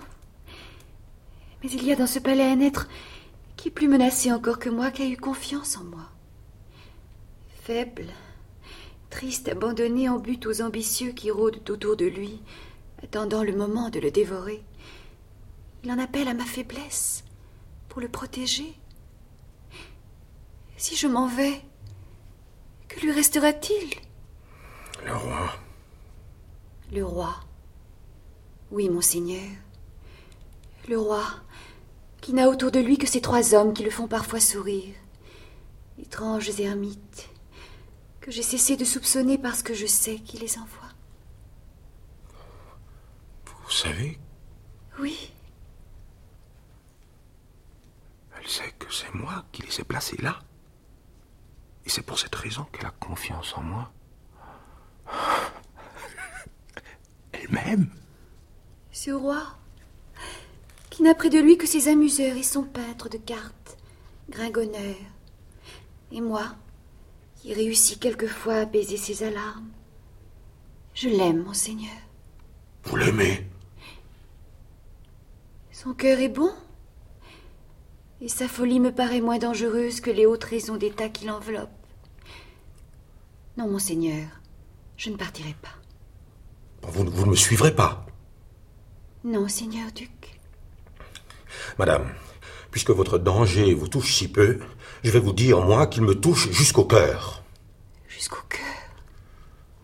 Mais 1.62 1.70
il 1.70 1.84
y 1.84 1.92
a 1.92 1.96
dans 1.96 2.06
ce 2.06 2.18
palais 2.18 2.52
un 2.52 2.60
être 2.60 2.86
qui 3.56 3.68
est 3.68 3.70
plus 3.70 3.88
menacé 3.88 4.30
encore 4.30 4.58
que 4.58 4.68
moi, 4.68 4.90
qui 4.90 5.00
a 5.00 5.08
eu 5.08 5.16
confiance 5.16 5.78
en 5.78 5.84
moi. 5.84 6.10
Faible, 7.62 8.08
triste, 9.08 9.48
abandonné 9.48 10.10
en 10.10 10.18
but 10.18 10.44
aux 10.44 10.60
ambitieux 10.60 11.12
qui 11.12 11.30
rôdent 11.30 11.70
autour 11.70 11.96
de 11.96 12.04
lui, 12.04 12.42
attendant 13.02 13.42
le 13.42 13.56
moment 13.56 13.88
de 13.88 14.00
le 14.00 14.10
dévorer. 14.10 14.62
Il 15.82 15.90
en 15.92 15.98
appelle 15.98 16.28
à 16.28 16.34
ma 16.34 16.44
faiblesse 16.44 17.24
pour 17.88 18.02
le 18.02 18.08
protéger. 18.08 18.74
Si 20.78 20.94
je 20.94 21.08
m'en 21.08 21.26
vais, 21.26 21.60
que 22.86 23.00
lui 23.00 23.10
restera-t-il? 23.10 23.90
Le 25.04 25.12
roi. 25.12 25.50
Le 26.92 27.04
roi. 27.04 27.34
Oui, 28.70 28.88
monseigneur. 28.88 29.50
Le 30.88 30.96
roi, 30.98 31.24
qui 32.20 32.32
n'a 32.32 32.48
autour 32.48 32.70
de 32.70 32.78
lui 32.78 32.96
que 32.96 33.08
ces 33.08 33.20
trois 33.20 33.54
hommes 33.54 33.74
qui 33.74 33.82
le 33.82 33.90
font 33.90 34.06
parfois 34.06 34.38
sourire. 34.38 34.94
Étranges 36.00 36.60
ermites, 36.60 37.28
que 38.20 38.30
j'ai 38.30 38.44
cessé 38.44 38.76
de 38.76 38.84
soupçonner 38.84 39.36
parce 39.36 39.64
que 39.64 39.74
je 39.74 39.86
sais 39.86 40.20
qui 40.20 40.38
les 40.38 40.58
envoie. 40.58 40.92
Vous 43.64 43.70
savez, 43.70 44.16
Oui, 45.00 45.32
elle 48.40 48.48
sait 48.48 48.72
que 48.78 48.92
c'est 48.92 49.12
moi 49.12 49.44
qui 49.50 49.62
les 49.62 49.80
ai 49.80 49.84
placés 49.84 50.16
là. 50.22 50.40
Et 51.86 51.90
c'est 51.90 52.02
pour 52.02 52.18
cette 52.18 52.34
raison 52.34 52.64
qu'elle 52.72 52.86
a 52.86 52.90
confiance 52.90 53.54
en 53.56 53.62
moi. 53.62 53.92
Elle-même 57.32 57.90
ce 58.98 59.12
roi, 59.12 59.44
qui 60.90 61.04
n'a 61.04 61.14
près 61.14 61.30
de 61.30 61.38
lui 61.38 61.56
que 61.56 61.68
ses 61.68 61.86
amuseurs 61.86 62.36
et 62.36 62.42
son 62.42 62.64
peintre 62.64 63.08
de 63.08 63.16
cartes, 63.16 63.76
Gringonneur. 64.28 64.96
Et 66.10 66.20
moi, 66.20 66.56
qui 67.36 67.54
réussis 67.54 68.00
quelquefois 68.00 68.54
à 68.54 68.60
apaiser 68.62 68.96
ses 68.96 69.22
alarmes. 69.22 69.70
Je 70.94 71.08
l'aime, 71.08 71.44
monseigneur. 71.44 71.94
Vous 72.82 72.96
l'aimez? 72.96 73.46
Son 75.70 75.94
cœur 75.94 76.18
est 76.18 76.28
bon. 76.28 76.50
Et 78.20 78.28
sa 78.28 78.48
folie 78.48 78.80
me 78.80 78.92
paraît 78.92 79.20
moins 79.20 79.38
dangereuse 79.38 80.00
que 80.00 80.10
les 80.10 80.26
hautes 80.26 80.44
raisons 80.44 80.76
d'État 80.76 81.08
qui 81.08 81.26
l'enveloppent. 81.26 81.70
Non, 83.56 83.68
monseigneur, 83.68 84.26
je 84.96 85.10
ne 85.10 85.16
partirai 85.16 85.54
pas. 85.62 86.88
vous, 86.88 87.04
vous 87.04 87.26
ne 87.26 87.30
me 87.30 87.36
suivrez 87.36 87.74
pas. 87.74 88.06
Non, 89.24 89.46
seigneur 89.46 89.92
duc. 89.92 90.40
Madame, 91.78 92.08
puisque 92.70 92.90
votre 92.90 93.18
danger 93.18 93.72
vous 93.74 93.88
touche 93.88 94.14
si 94.14 94.28
peu, 94.28 94.58
je 95.04 95.10
vais 95.10 95.20
vous 95.20 95.32
dire, 95.32 95.60
moi, 95.60 95.86
qu'il 95.86 96.02
me 96.02 96.14
touche 96.14 96.50
jusqu'au 96.50 96.84
cœur. 96.84 97.44
Jusqu'au 98.08 98.42
cœur. 98.48 98.60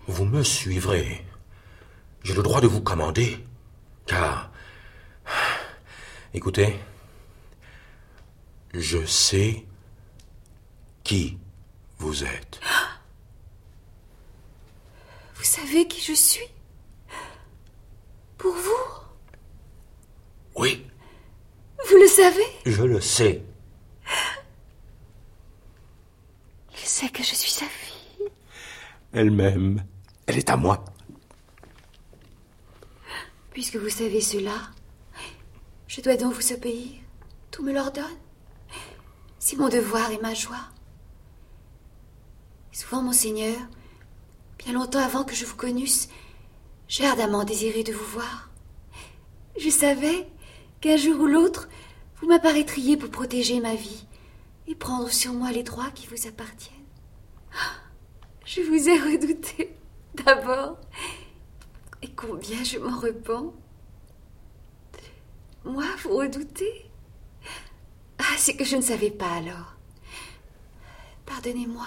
Vous 0.08 0.24
me 0.24 0.42
suivrez. 0.42 1.24
J'ai 2.24 2.34
le 2.34 2.42
droit 2.42 2.60
de 2.60 2.66
vous 2.66 2.80
commander, 2.80 3.44
car... 4.06 4.50
Écoutez, 6.34 6.76
je 8.80 9.04
sais 9.06 9.64
qui 11.02 11.38
vous 11.98 12.24
êtes. 12.24 12.60
Vous 15.36 15.44
savez 15.44 15.86
qui 15.86 16.00
je 16.00 16.14
suis? 16.14 16.48
Pour 18.38 18.54
vous? 18.54 18.70
Oui, 20.56 20.86
Vous 21.88 21.96
le 21.96 22.06
savez? 22.06 22.46
Je 22.64 22.82
le 22.82 23.00
sais. 23.00 23.42
Il 26.72 26.78
sait 26.86 27.08
que 27.10 27.22
je 27.22 27.34
suis 27.34 27.50
sa 27.50 27.66
fille. 27.66 28.28
Elle-même, 29.12 29.84
elle 30.26 30.38
est 30.38 30.48
à 30.50 30.56
moi. 30.56 30.82
Puisque 33.52 33.76
vous 33.76 33.90
savez 33.90 34.20
cela, 34.20 34.70
je 35.88 36.00
dois 36.00 36.16
donc 36.16 36.32
vous 36.34 36.52
obéir. 36.52 37.00
Tout 37.50 37.62
me 37.62 37.72
l'ordonne. 37.72 38.04
C'est 39.46 39.58
mon 39.58 39.68
devoir 39.68 40.10
et 40.10 40.16
ma 40.20 40.32
joie. 40.32 40.70
Et 42.72 42.76
souvent, 42.76 43.02
monseigneur, 43.02 43.58
bien 44.56 44.72
longtemps 44.72 45.04
avant 45.04 45.22
que 45.22 45.34
je 45.34 45.44
vous 45.44 45.54
connusse, 45.54 46.08
j'ai 46.88 47.04
ardemment 47.04 47.44
désiré 47.44 47.82
de 47.82 47.92
vous 47.92 48.06
voir. 48.06 48.48
Je 49.58 49.68
savais 49.68 50.26
qu'un 50.80 50.96
jour 50.96 51.20
ou 51.20 51.26
l'autre, 51.26 51.68
vous 52.16 52.26
m'apparaîtriez 52.26 52.96
pour 52.96 53.10
protéger 53.10 53.60
ma 53.60 53.74
vie 53.74 54.06
et 54.66 54.74
prendre 54.74 55.10
sur 55.10 55.34
moi 55.34 55.52
les 55.52 55.62
droits 55.62 55.90
qui 55.90 56.06
vous 56.06 56.26
appartiennent. 56.26 56.88
Ah, 57.52 57.82
Je 58.46 58.62
vous 58.62 58.88
ai 58.88 58.98
redouté, 58.98 59.76
d'abord, 60.14 60.78
et 62.00 62.08
combien 62.08 62.64
je 62.64 62.78
m'en 62.78 62.98
repens. 62.98 63.52
Moi, 65.66 65.84
vous 66.02 66.16
redoutez 66.16 66.90
Ah, 68.26 68.36
c'est 68.38 68.56
que 68.56 68.64
je 68.64 68.76
ne 68.76 68.82
savais 68.82 69.10
pas 69.10 69.32
alors. 69.32 69.74
Pardonnez-moi. 71.26 71.86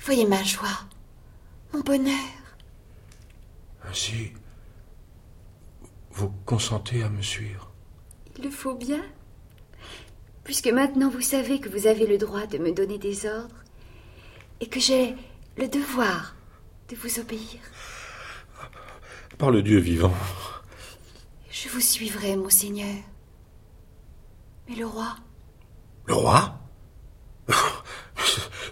Voyez 0.00 0.26
ma 0.26 0.42
joie, 0.42 0.80
mon 1.72 1.80
bonheur. 1.80 2.14
Ainsi, 3.88 4.32
vous 6.10 6.30
consentez 6.44 7.02
à 7.02 7.08
me 7.08 7.22
suivre 7.22 7.70
Il 8.36 8.44
le 8.44 8.50
faut 8.50 8.74
bien. 8.74 9.02
Puisque 10.42 10.68
maintenant 10.68 11.08
vous 11.08 11.22
savez 11.22 11.58
que 11.60 11.68
vous 11.68 11.86
avez 11.86 12.06
le 12.06 12.18
droit 12.18 12.46
de 12.46 12.58
me 12.58 12.72
donner 12.72 12.98
des 12.98 13.26
ordres 13.26 13.64
et 14.60 14.68
que 14.68 14.80
j'ai 14.80 15.14
le 15.56 15.68
devoir 15.68 16.34
de 16.90 16.96
vous 16.96 17.18
obéir. 17.18 17.60
Par 19.38 19.50
le 19.50 19.62
Dieu 19.62 19.78
vivant. 19.78 20.14
Je 21.50 21.68
vous 21.70 21.80
suivrai, 21.80 22.36
monseigneur. 22.36 22.94
Mais 24.68 24.76
le 24.76 24.86
roi, 24.86 25.16
Le 26.06 26.14
roi 26.14 26.58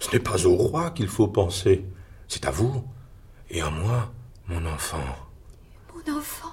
Ce 0.01 0.11
n'est 0.13 0.23
pas 0.23 0.47
au 0.47 0.55
roi 0.57 0.91
qu'il 0.91 1.09
faut 1.09 1.29
penser. 1.29 1.85
C'est 2.29 2.47
à 2.47 2.51
vous 2.51 2.85
et 3.51 3.61
à 3.61 3.71
moi, 3.71 4.13
mon 4.49 4.65
enfant. 4.67 5.05
mon 5.95 6.17
enfant? 6.17 6.53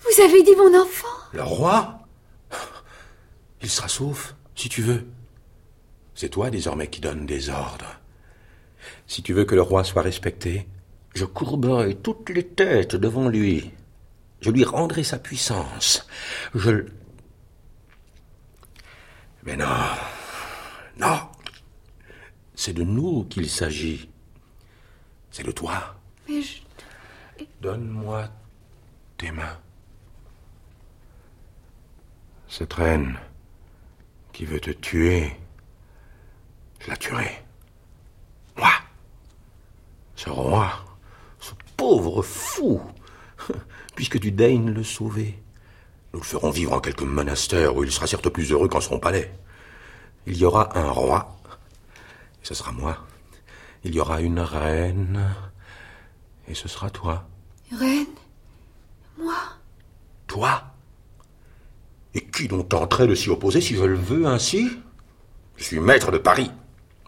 Vous 0.00 0.20
avez 0.22 0.42
dit 0.42 0.54
mon 0.56 0.80
enfant? 0.82 1.06
Le 1.32 1.42
roi? 1.42 2.00
Il 3.62 3.70
sera 3.70 3.88
sauf, 3.88 4.34
si 4.56 4.68
tu 4.68 4.82
veux. 4.82 5.06
C'est 6.14 6.28
toi 6.28 6.50
désormais 6.50 6.88
qui 6.88 7.00
donnes 7.00 7.26
des 7.26 7.48
ordres. 7.48 7.98
Si 9.06 9.22
tu 9.22 9.32
veux 9.32 9.44
que 9.44 9.54
le 9.54 9.62
roi 9.62 9.84
soit 9.84 10.02
respecté, 10.02 10.68
je 11.14 11.24
courberai 11.24 11.94
toutes 11.94 12.30
les 12.30 12.46
têtes 12.46 12.96
devant 12.96 13.28
lui. 13.28 13.70
Je 14.40 14.50
lui 14.50 14.64
rendrai 14.64 15.04
sa 15.04 15.18
puissance. 15.18 16.06
Je... 16.54 16.86
Mais 19.42 19.56
non, 19.56 19.66
non. 20.98 21.28
C'est 22.54 22.72
de 22.72 22.84
nous 22.84 23.24
qu'il 23.24 23.50
s'agit. 23.50 24.08
C'est 25.30 25.44
de 25.44 25.50
toi. 25.50 25.96
Mais 26.28 26.42
je... 26.42 26.62
Donne-moi 27.60 28.28
tes 29.16 29.32
mains. 29.32 29.58
Cette 32.48 32.72
reine 32.74 33.18
qui 34.32 34.44
veut 34.44 34.60
te 34.60 34.70
tuer, 34.70 35.32
je 36.80 36.88
la 36.88 36.96
tuerai. 36.96 37.44
Moi. 38.56 38.70
Ce 40.14 40.28
roi, 40.28 40.84
ce 41.40 41.52
pauvre 41.76 42.22
fou, 42.22 42.80
puisque 43.96 44.20
tu 44.20 44.30
daignes 44.30 44.70
le 44.70 44.84
sauver. 44.84 45.42
Nous 46.12 46.20
le 46.20 46.24
ferons 46.24 46.50
vivre 46.50 46.72
en 46.74 46.80
quelque 46.80 47.04
monastère 47.04 47.74
où 47.74 47.84
il 47.84 47.90
sera 47.90 48.06
certes 48.06 48.28
plus 48.28 48.50
heureux 48.50 48.68
qu'en 48.68 48.80
son 48.80 48.98
palais. 48.98 49.32
Il 50.26 50.36
y 50.36 50.44
aura 50.44 50.78
un 50.78 50.90
roi, 50.90 51.36
et 52.42 52.46
ce 52.46 52.54
sera 52.54 52.70
moi. 52.70 52.98
Il 53.84 53.94
y 53.94 54.00
aura 54.00 54.20
une 54.20 54.40
reine, 54.40 55.34
et 56.46 56.54
ce 56.54 56.68
sera 56.68 56.90
toi. 56.90 57.26
Reine? 57.76 58.06
Moi? 59.18 59.34
Toi? 60.26 60.62
Et 62.14 62.24
qui 62.24 62.46
donc 62.46 62.68
tenterait 62.68 63.06
de 63.06 63.14
s'y 63.14 63.30
opposer 63.30 63.60
si 63.60 63.74
je 63.74 63.84
le 63.84 63.96
veux 63.96 64.26
ainsi? 64.26 64.70
Je 65.56 65.64
suis 65.64 65.80
maître 65.80 66.10
de 66.10 66.18
Paris. 66.18 66.50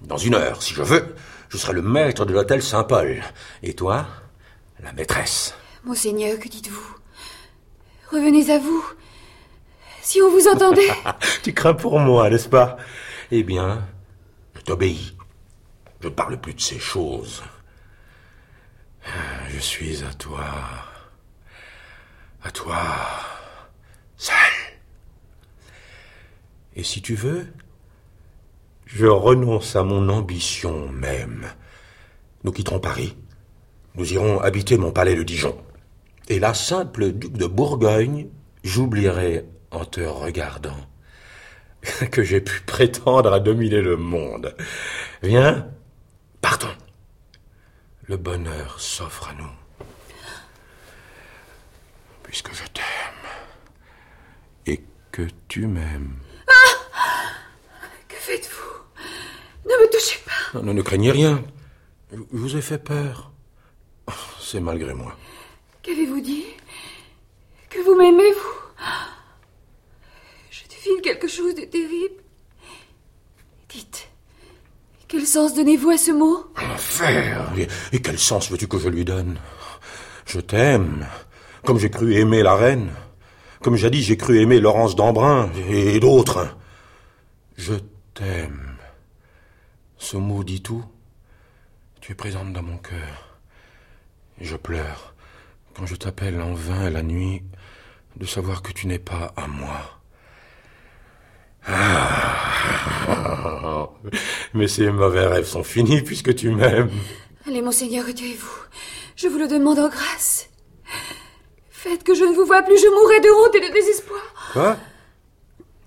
Dans 0.01 0.17
une 0.17 0.35
heure, 0.35 0.63
si 0.63 0.75
je 0.75 0.83
veux, 0.83 1.15
je 1.51 1.59
serai 1.59 1.75
le 1.75 1.83
maître 1.83 2.25
de 2.25 2.33
l'hôtel 2.33 2.63
Saint-Paul. 2.63 3.23
Et 3.63 3.75
toi 3.75 4.07
La 4.83 4.93
maîtresse? 4.93 5.55
Monseigneur, 5.85 6.39
que 6.39 6.49
dites-vous? 6.49 6.97
Revenez 8.15 8.49
à 8.49 8.61
vous. 8.61 8.85
Si 10.01 10.23
on 10.23 10.31
vous 10.31 10.47
entendait. 10.47 10.89
tu 11.43 11.53
crains 11.53 11.75
pour 11.75 11.99
moi, 11.99 12.31
n'est-ce 12.31 12.49
pas? 12.49 12.77
Eh 13.33 13.43
bien, 13.43 13.85
je 14.55 14.61
t'obéis. 14.61 15.17
Je 16.01 16.07
ne 16.07 16.13
parle 16.13 16.41
plus 16.41 16.55
de 16.55 16.61
ces 16.61 16.79
choses. 16.79 17.43
Je 19.49 19.59
suis 19.59 20.05
à 20.05 20.15
toi. 20.15 20.45
À 22.45 22.53
toi. 22.53 22.79
Seul. 24.17 24.37
Et 26.77 26.85
si 26.85 27.03
tu 27.03 27.17
veux, 27.17 27.49
je 28.87 29.07
renonce 29.07 29.75
à 29.75 29.83
mon 29.83 30.09
ambition 30.09 30.89
même. 30.91 31.49
Nous 32.45 32.53
quitterons 32.53 32.79
Paris. 32.79 33.17
Nous 33.97 34.13
irons 34.13 34.39
habiter 34.39 34.79
mon 34.79 34.93
palais 34.93 35.17
de 35.17 35.25
Dijon. 35.25 35.64
Et 36.29 36.39
la 36.39 36.55
simple 36.55 37.13
duc 37.13 37.33
de 37.33 37.47
Bourgogne, 37.47 38.29
j'oublierai 38.63 39.45
en 39.71 39.85
te 39.85 40.01
regardant 40.01 40.77
que 42.11 42.23
j'ai 42.23 42.41
pu 42.41 42.61
prétendre 42.63 43.33
à 43.33 43.41
dominer 43.41 43.83
le 43.83 43.97
monde. 43.97 44.57
Viens, 45.23 45.69
partons. 46.41 46.75
Le 48.07 48.17
bonheur 48.17 48.81
s'offre 48.81 49.29
à 49.29 49.35
nous. 49.35 49.87
Puisque 52.23 52.55
je 52.55 52.65
t'aime. 52.73 52.85
Et 54.67 54.83
que 55.13 55.27
tu 55.49 55.67
m'aimes. 55.67 56.17
Ah 56.49 57.33
Que 58.09 58.17
faites-vous? 58.17 59.69
Ne 59.69 59.71
me 59.71 59.91
touchez 59.91 60.21
pas. 60.25 60.61
Non, 60.61 60.73
ne 60.75 60.83
craignez 60.83 61.13
rien. 61.13 61.45
Je 62.13 62.19
vous 62.33 62.57
ai 62.57 62.63
fait 62.63 62.79
peur. 62.79 63.31
C'est 64.41 64.61
malgré 64.61 64.95
moi. 64.95 65.17
Qu'avez-vous 65.85 66.21
dit? 66.21 66.47
Que 67.69 67.79
vous 67.85 67.95
m'aimez, 67.95 68.33
vous? 68.33 68.85
Je 70.51 70.63
devine 70.65 71.03
quelque 71.03 71.29
chose 71.29 71.55
de 71.55 71.65
terrible. 71.65 72.23
Dites, 73.69 74.09
quel 75.09 75.27
sens 75.27 75.55
donnez-vous 75.55 75.91
à 75.91 75.99
ce 75.99 76.11
mot? 76.11 76.47
Enfer 76.57 77.53
et, 77.93 78.01
quel 78.01 78.19
sens 78.19 78.51
veux-tu 78.51 78.67
que 78.67 78.79
je 78.79 78.89
lui 78.89 79.05
donne? 79.05 79.39
Je 80.25 80.41
t'aime, 80.41 81.07
comme 81.65 81.79
j'ai 81.79 81.91
cru 81.91 82.15
aimer 82.15 82.43
la 82.43 82.55
reine, 82.55 82.91
comme 83.61 83.77
jadis 83.77 84.07
j'ai 84.07 84.17
cru 84.17 84.41
aimer 84.41 84.61
Laurence 84.61 84.97
d'Embrun 84.97 85.51
et, 85.69 86.01
d'autres. 86.01 86.57
Je 87.59 87.75
t'aime. 88.15 88.79
Ce 89.99 90.17
mot 90.17 90.45
dit 90.45 90.63
tout. 90.63 90.85
Tu 92.01 92.13
es 92.13 92.15
présente 92.15 92.53
dans 92.55 92.63
mon 92.63 92.79
cœur. 92.79 93.39
Je 94.41 94.57
pleure 94.57 95.14
quand 95.77 95.87
je 95.87 95.97
t'appelle 95.97 96.41
en 96.41 96.55
vain 96.55 96.89
la 96.91 97.03
nuit 97.03 97.43
de 98.17 98.27
savoir 98.27 98.63
que 98.63 98.73
tu 98.73 98.87
n'es 98.87 98.99
pas 98.99 99.33
à 99.37 99.47
moi. 99.47 100.01
Ah. 101.67 102.39
Mais 104.55 104.69
ces 104.69 104.91
mauvais 104.91 105.27
rêves 105.27 105.47
sont 105.47 105.65
finis 105.65 106.03
puisque 106.03 106.35
tu 106.35 106.51
m'aimes. 106.51 106.91
Allez, 107.47 107.63
monseigneur, 107.63 108.07
retirez-vous. 108.07 108.59
Je 109.17 109.29
vous 109.29 109.39
le 109.39 109.49
demande 109.49 109.79
en 109.79 109.89
grâce. 109.89 110.49
Faites 111.71 112.05
que 112.05 112.15
je 112.15 112.25
ne 112.25 112.35
vous 112.35 112.47
vois 112.47 112.63
plus, 112.63 112.79
je 112.79 112.89
mourrai 112.89 113.21
de 113.21 113.29
honte 113.29 113.55
et 113.55 113.69
de 113.69 113.73
désespoir. 113.73 114.23
Quoi? 114.53 114.77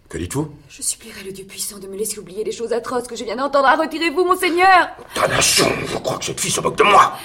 Que 0.09 0.17
dis-tu 0.17 0.39
Je 0.69 0.81
supplierai 0.81 1.23
le 1.23 1.31
Dieu 1.31 1.45
puissant 1.45 1.79
de 1.79 1.87
me 1.87 1.97
laisser 1.97 2.19
oublier 2.19 2.43
les 2.43 2.51
choses 2.51 2.73
atroces 2.73 3.07
que 3.07 3.15
je 3.15 3.23
viens 3.23 3.35
d'entendre. 3.35 3.67
Retirez-vous, 3.79 4.23
monseigneur 4.25 4.89
Damnation 5.15 5.67
Je 5.87 5.97
crois 5.97 6.17
que 6.17 6.25
cette 6.25 6.39
fille 6.39 6.51
se 6.51 6.61
moque 6.61 6.77
de 6.77 6.83
moi 6.83 7.17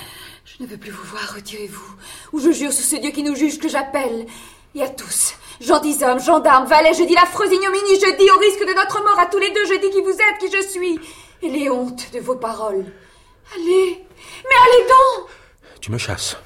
Je 0.45 0.63
ne 0.63 0.69
veux 0.69 0.77
plus 0.77 0.91
vous 0.91 1.05
voir, 1.05 1.35
retirez-vous. 1.35 1.95
Ou 2.33 2.41
je 2.41 2.51
jure 2.51 2.73
sur 2.73 2.85
ce 2.85 2.97
Dieu 2.97 3.11
qui 3.11 3.23
nous 3.23 3.37
juge 3.37 3.59
que 3.59 3.69
j'appelle. 3.69 4.27
Et 4.75 4.83
à 4.83 4.89
tous, 4.89 5.35
gentilshommes, 5.61 6.21
gendarmes, 6.21 6.67
valets, 6.67 6.95
je 6.95 7.05
dis 7.05 7.15
l'affreuse 7.15 7.53
ignominie, 7.53 8.01
je 8.01 8.17
dis 8.17 8.31
au 8.31 8.39
risque 8.39 8.67
de 8.67 8.75
notre 8.75 9.03
mort 9.03 9.19
à 9.19 9.27
tous 9.27 9.39
les 9.39 9.51
deux, 9.51 9.67
je 9.67 9.81
dis 9.81 9.91
qui 9.91 10.01
vous 10.01 10.11
êtes, 10.11 10.39
qui 10.41 10.51
je 10.51 10.67
suis. 10.69 10.99
Et 11.43 11.49
les 11.49 11.71
hontes 11.71 12.11
de 12.13 12.21
vos 12.21 12.37
paroles. 12.37 12.87
Allez, 13.55 14.05
mais 14.45 14.57
allez 14.65 14.89
donc 14.89 15.29
Tu 15.81 15.91
me 15.91 15.99
chasses. 15.99 16.37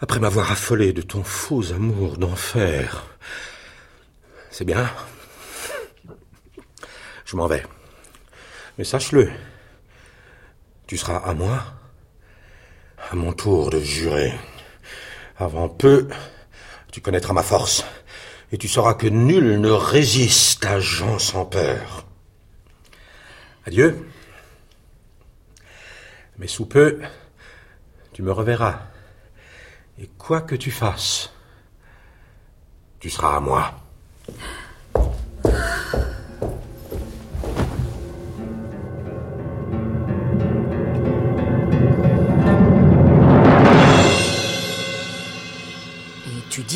Après 0.00 0.20
m'avoir 0.20 0.52
affolé 0.52 0.92
de 0.92 1.02
ton 1.02 1.24
faux 1.24 1.72
amour 1.72 2.18
d'enfer. 2.18 3.06
C'est 4.50 4.64
bien. 4.64 4.88
Je 7.24 7.36
m'en 7.36 7.46
vais. 7.46 7.64
Mais 8.76 8.84
sache-le. 8.84 9.30
Tu 10.86 10.96
seras 10.96 11.18
à 11.18 11.34
moi. 11.34 11.77
À 13.10 13.14
mon 13.14 13.32
tour 13.32 13.70
de 13.70 13.80
jurer. 13.80 14.34
Avant 15.38 15.68
peu, 15.68 16.08
tu 16.92 17.00
connaîtras 17.00 17.32
ma 17.32 17.42
force. 17.42 17.84
Et 18.52 18.58
tu 18.58 18.68
sauras 18.68 18.94
que 18.94 19.06
nul 19.06 19.60
ne 19.60 19.70
résiste 19.70 20.64
à 20.66 20.78
Jean 20.78 21.18
sans 21.18 21.46
peur. 21.46 22.04
Adieu. 23.66 24.06
Mais 26.38 26.48
sous 26.48 26.66
peu, 26.66 27.00
tu 28.12 28.22
me 28.22 28.32
reverras. 28.32 28.80
Et 29.98 30.08
quoi 30.18 30.42
que 30.42 30.54
tu 30.54 30.70
fasses, 30.70 31.32
tu 33.00 33.10
seras 33.10 33.36
à 33.36 33.40
moi. 33.40 33.74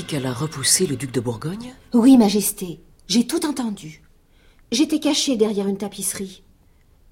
Qu'elle 0.09 0.27
a 0.27 0.33
repoussé 0.33 0.87
le 0.87 0.97
duc 0.97 1.11
de 1.11 1.21
Bourgogne 1.21 1.75
Oui, 1.95 2.19
Majesté, 2.19 2.81
j'ai 3.09 3.27
tout 3.27 3.47
entendu. 3.47 4.03
J'étais 4.71 5.01
cachée 5.01 5.37
derrière 5.37 5.69
une 5.69 5.79
tapisserie. 5.79 6.43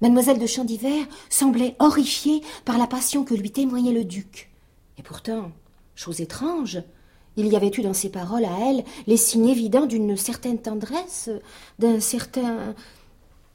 Mademoiselle 0.01 0.37
de 0.39 0.45
Chandivert 0.45 1.07
semblait 1.29 1.75
horrifiée 1.79 2.41
par 2.63 2.77
la 2.77 2.85
passion 2.87 3.23
que 3.23 3.33
lui 3.33 3.51
témoignait 3.51 3.93
le 3.93 4.03
duc. 4.03 4.51
Et 4.99 5.03
pourtant, 5.03 5.51
chose 5.95 6.21
étrange, 6.21 6.79
il 7.37 7.47
y 7.47 7.55
avait 7.55 7.71
eu 7.75 7.81
dans 7.81 7.93
ses 7.93 8.09
paroles 8.09 8.45
à 8.45 8.69
elle 8.69 8.83
les 9.07 9.17
signes 9.17 9.49
évidents 9.49 9.87
d'une 9.87 10.15
certaine 10.17 10.61
tendresse, 10.61 11.29
d'un 11.79 11.99
certain 11.99 12.75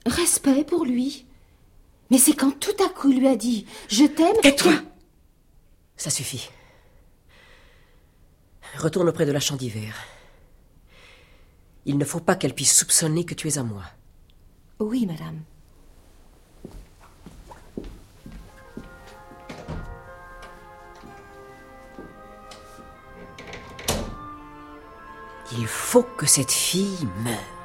respect 0.06 0.64
pour 0.64 0.84
lui. 0.84 1.26
Mais 2.10 2.18
c'est 2.18 2.34
quand 2.34 2.58
tout 2.58 2.84
à 2.84 2.88
coup 2.88 3.10
il 3.10 3.20
lui 3.20 3.28
a 3.28 3.36
dit 3.36 3.66
Je 3.88 4.06
t'aime. 4.06 4.36
Tais-toi 4.42 4.74
Ça 5.96 6.10
suffit. 6.10 6.48
Retourne 8.78 9.08
auprès 9.08 9.26
de 9.26 9.32
la 9.32 9.40
champ 9.40 9.56
d'hiver. 9.56 9.94
Il 11.86 11.98
ne 11.98 12.04
faut 12.04 12.20
pas 12.20 12.36
qu'elle 12.36 12.54
puisse 12.54 12.76
soupçonner 12.76 13.24
que 13.24 13.34
tu 13.34 13.48
es 13.48 13.58
à 13.58 13.62
moi. 13.62 13.82
Oui, 14.80 15.06
madame. 15.06 15.42
Il 25.52 25.66
faut 25.66 26.02
que 26.02 26.26
cette 26.26 26.50
fille 26.50 27.06
meure. 27.24 27.55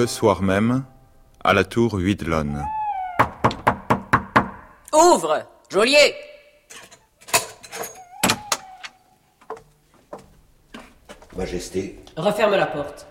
Le 0.00 0.06
soir 0.06 0.40
même, 0.40 0.82
à 1.44 1.52
la 1.52 1.62
tour 1.62 1.92
Huidlone. 1.92 2.64
Ouvre 4.94 5.46
Geôlier 5.68 6.14
Majesté, 11.36 12.02
Referme 12.16 12.52
la 12.52 12.66
porte. 12.66 13.06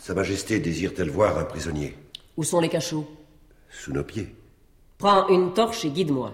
Sa 0.00 0.14
Majesté 0.14 0.58
désire-t-elle 0.58 1.10
voir 1.10 1.38
un 1.38 1.44
prisonnier? 1.44 1.96
Où 2.36 2.42
sont 2.42 2.58
les 2.58 2.68
cachots? 2.68 3.08
Sous 3.70 3.92
nos 3.92 4.02
pieds. 4.02 4.34
Prends 4.98 5.28
une 5.28 5.54
torche 5.54 5.84
et 5.84 5.90
guide-moi. 5.90 6.32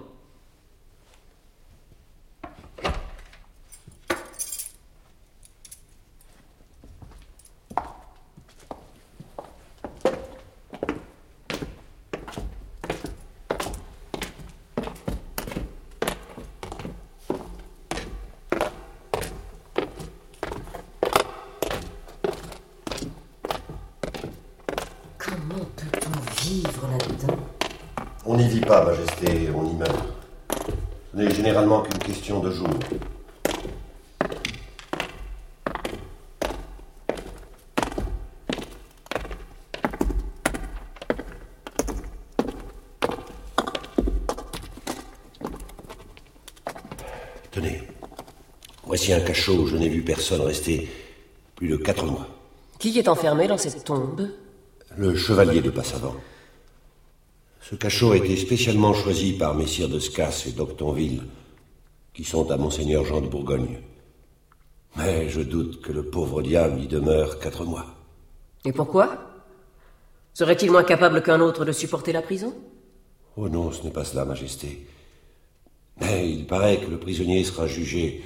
On 28.27 28.37
n'y 28.37 28.49
vit 28.49 28.61
pas, 28.61 28.85
Majesté, 28.85 29.49
on 29.55 29.65
y 29.71 29.75
meurt. 29.75 30.09
Ce 31.13 31.17
n'est 31.17 31.31
généralement 31.31 31.83
qu'une 31.83 31.99
question 31.99 32.41
de 32.41 32.51
jour. 32.51 32.69
Tenez, 47.55 47.83
voici 48.83 49.13
un 49.13 49.21
cachot 49.21 49.55
où 49.55 49.67
je 49.69 49.77
n'ai 49.77 49.89
vu 49.89 50.03
personne 50.03 50.41
rester 50.41 50.89
plus 51.55 51.69
de 51.69 51.77
quatre 51.77 52.05
mois. 52.05 52.27
Qui 52.81 52.99
est 52.99 53.07
enfermé 53.07 53.47
dans 53.47 53.59
cette 53.59 53.85
tombe? 53.85 54.29
Le 54.97 55.15
chevalier 55.15 55.61
de 55.61 55.71
Passavant. 55.71 56.17
Ce 57.61 57.77
cachot 57.77 58.11
a 58.11 58.17
été 58.17 58.35
spécialement 58.35 58.93
choisi 58.93 59.35
par 59.35 59.55
messire 59.55 59.89
de 59.89 60.01
Scas 60.01 60.47
et 60.49 60.51
d'Octonville, 60.51 61.23
qui 62.13 62.25
sont 62.25 62.51
à 62.51 62.57
Monseigneur 62.57 63.05
Jean 63.05 63.21
de 63.21 63.29
Bourgogne. 63.29 63.79
Mais 64.97 65.29
je 65.29 65.41
doute 65.41 65.81
que 65.81 65.93
le 65.93 66.03
pauvre 66.03 66.43
diable 66.43 66.81
y 66.81 66.89
demeure 66.89 67.39
quatre 67.39 67.65
mois. 67.65 67.87
Et 68.65 68.73
pourquoi? 68.73 69.31
Serait-il 70.33 70.73
moins 70.73 70.83
capable 70.83 71.23
qu'un 71.23 71.41
autre 71.41 71.65
de 71.65 71.71
supporter 71.71 72.11
la 72.11 72.23
prison? 72.23 72.53
Oh 73.37 73.49
non, 73.49 73.71
ce 73.71 73.85
n'est 73.85 73.93
pas 73.93 74.05
cela, 74.05 74.25
Majesté. 74.25 74.89
Mais 76.01 76.29
il 76.31 76.47
paraît 76.47 76.79
que 76.81 76.91
le 76.91 76.99
prisonnier 76.99 77.45
sera 77.45 77.67
jugé 77.67 78.25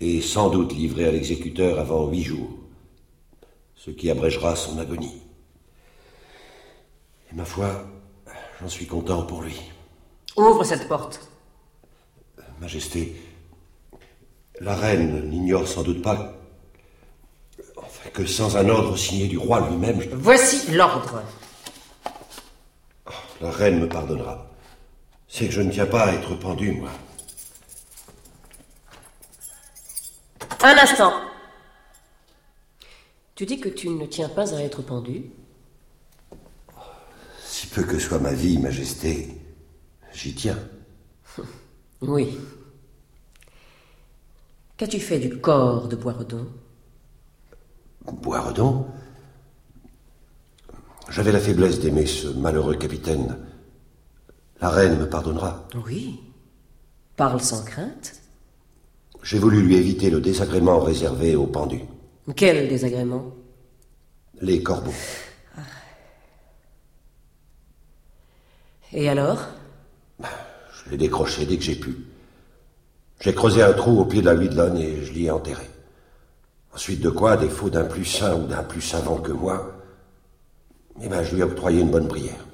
et 0.00 0.20
sans 0.20 0.48
doute 0.50 0.72
livré 0.74 1.04
à 1.06 1.12
l'exécuteur 1.12 1.78
avant 1.78 2.08
huit 2.08 2.22
jours, 2.24 2.48
ce 3.76 3.90
qui 3.90 4.10
abrégera 4.10 4.56
son 4.56 4.78
agonie. 4.78 5.20
Et 7.30 7.34
ma 7.36 7.44
foi, 7.44 7.84
j'en 8.60 8.68
suis 8.68 8.86
content 8.86 9.22
pour 9.24 9.42
lui. 9.42 9.60
Ouvre 10.36 10.64
cette 10.64 10.88
porte. 10.88 11.28
Majesté, 12.60 13.14
la 14.60 14.74
reine 14.74 15.28
n'ignore 15.28 15.66
sans 15.68 15.82
doute 15.82 16.00
pas 16.02 16.34
enfin, 17.76 18.10
que 18.10 18.24
sans 18.24 18.56
un 18.56 18.68
ordre 18.68 18.96
signé 18.96 19.26
du 19.26 19.36
roi 19.36 19.68
lui-même... 19.68 20.00
je- 20.00 20.08
Voici 20.10 20.70
l'ordre. 20.72 21.22
La 23.40 23.50
reine 23.50 23.80
me 23.80 23.88
pardonnera. 23.88 24.46
C'est 25.32 25.46
que 25.46 25.52
je 25.52 25.62
ne 25.62 25.70
tiens 25.72 25.86
pas 25.86 26.04
à 26.04 26.12
être 26.12 26.34
pendu, 26.34 26.72
moi. 26.72 26.90
Un 30.62 30.76
instant. 30.76 31.14
Tu 33.34 33.46
dis 33.46 33.58
que 33.58 33.70
tu 33.70 33.88
ne 33.88 34.04
tiens 34.04 34.28
pas 34.28 34.54
à 34.54 34.60
être 34.60 34.82
pendu 34.82 35.30
Si 37.42 37.66
peu 37.68 37.82
que 37.82 37.98
soit 37.98 38.18
ma 38.18 38.34
vie, 38.34 38.58
Majesté, 38.58 39.40
j'y 40.12 40.34
tiens. 40.34 40.58
Oui. 42.02 42.38
Qu'as-tu 44.76 45.00
fait 45.00 45.18
du 45.18 45.38
corps 45.38 45.88
de 45.88 45.96
Boiredon 45.96 46.46
Boiredon 48.04 48.86
J'avais 51.08 51.32
la 51.32 51.40
faiblesse 51.40 51.80
d'aimer 51.80 52.04
ce 52.06 52.26
malheureux 52.26 52.76
capitaine. 52.76 53.38
La 54.62 54.70
reine 54.70 54.96
me 54.96 55.08
pardonnera. 55.08 55.66
Oui. 55.84 56.20
Parle 57.16 57.40
sans 57.40 57.64
crainte. 57.64 58.14
J'ai 59.24 59.40
voulu 59.40 59.60
lui 59.60 59.74
éviter 59.74 60.08
le 60.08 60.20
désagrément 60.20 60.78
réservé 60.78 61.34
aux 61.34 61.48
pendus. 61.48 61.82
Quel 62.36 62.68
désagrément? 62.68 63.34
Les 64.40 64.62
corbeaux. 64.62 64.94
Et 68.92 69.08
alors? 69.08 69.48
Je 70.20 70.90
l'ai 70.90 70.96
décroché 70.96 71.44
dès 71.44 71.56
que 71.56 71.64
j'ai 71.64 71.74
pu. 71.74 71.96
J'ai 73.20 73.34
creusé 73.34 73.64
un 73.64 73.72
trou 73.72 73.98
au 74.00 74.04
pied 74.04 74.20
de 74.20 74.26
la 74.26 74.34
Huidelonne 74.34 74.76
et 74.78 75.04
je 75.04 75.12
l'y 75.12 75.26
ai 75.26 75.30
enterré. 75.32 75.68
Ensuite 76.72 77.00
de 77.00 77.10
quoi, 77.10 77.32
à 77.32 77.36
défaut 77.36 77.68
d'un 77.68 77.84
plus 77.84 78.04
saint 78.04 78.36
ou 78.36 78.46
d'un 78.46 78.62
plus 78.62 78.80
savant 78.80 79.16
que 79.16 79.32
moi, 79.32 79.72
eh 81.00 81.08
ben, 81.08 81.24
je 81.24 81.34
lui 81.34 81.40
ai 81.40 81.44
octroyé 81.44 81.80
une 81.80 81.90
bonne 81.90 82.06
prière. 82.06 82.46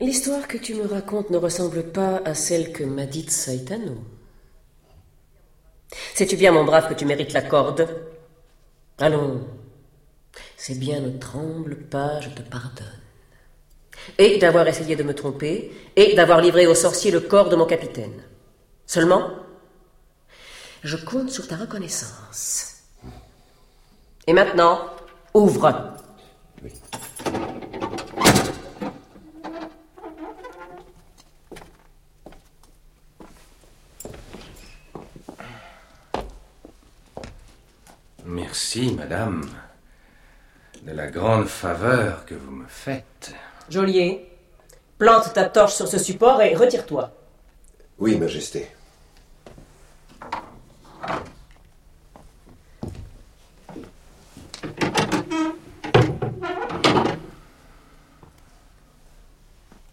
L'histoire 0.00 0.48
que 0.48 0.58
tu 0.58 0.74
me 0.74 0.86
racontes 0.86 1.30
ne 1.30 1.38
ressemble 1.38 1.84
pas 1.84 2.20
à 2.24 2.34
celle 2.34 2.72
que 2.72 2.82
m'a 2.82 3.06
dite 3.06 3.30
Saitano. 3.30 3.98
Sais-tu 6.14 6.36
bien, 6.36 6.50
mon 6.50 6.64
brave, 6.64 6.88
que 6.88 6.94
tu 6.94 7.04
mérites 7.04 7.32
la 7.32 7.42
corde? 7.42 7.88
Allons, 8.98 9.46
c'est 10.56 10.78
bien, 10.78 11.00
ne 11.00 11.16
tremble 11.16 11.76
pas, 11.76 12.20
je 12.20 12.28
te 12.30 12.42
pardonne. 12.42 13.00
Et 14.18 14.38
d'avoir 14.38 14.66
essayé 14.66 14.96
de 14.96 15.04
me 15.04 15.14
tromper, 15.14 15.72
et 15.94 16.14
d'avoir 16.16 16.40
livré 16.40 16.66
aux 16.66 16.74
sorciers 16.74 17.12
le 17.12 17.20
corps 17.20 17.48
de 17.48 17.56
mon 17.56 17.66
capitaine. 17.66 18.20
Seulement, 18.86 19.30
je 20.82 20.96
compte 20.96 21.30
sur 21.30 21.46
ta 21.46 21.54
reconnaissance. 21.54 22.82
Et 24.26 24.32
maintenant, 24.32 24.90
ouvre. 25.34 25.93
Merci, 38.76 38.94
madame, 38.94 39.46
de 40.82 40.90
la 40.90 41.06
grande 41.06 41.46
faveur 41.46 42.26
que 42.26 42.34
vous 42.34 42.50
me 42.50 42.66
faites. 42.66 43.32
Geôlier, 43.70 44.28
plante 44.98 45.32
ta 45.32 45.44
torche 45.44 45.74
sur 45.74 45.86
ce 45.86 45.96
support 45.96 46.42
et 46.42 46.56
retire-toi. 46.56 47.12
Oui, 47.98 48.16
Majesté. 48.16 48.66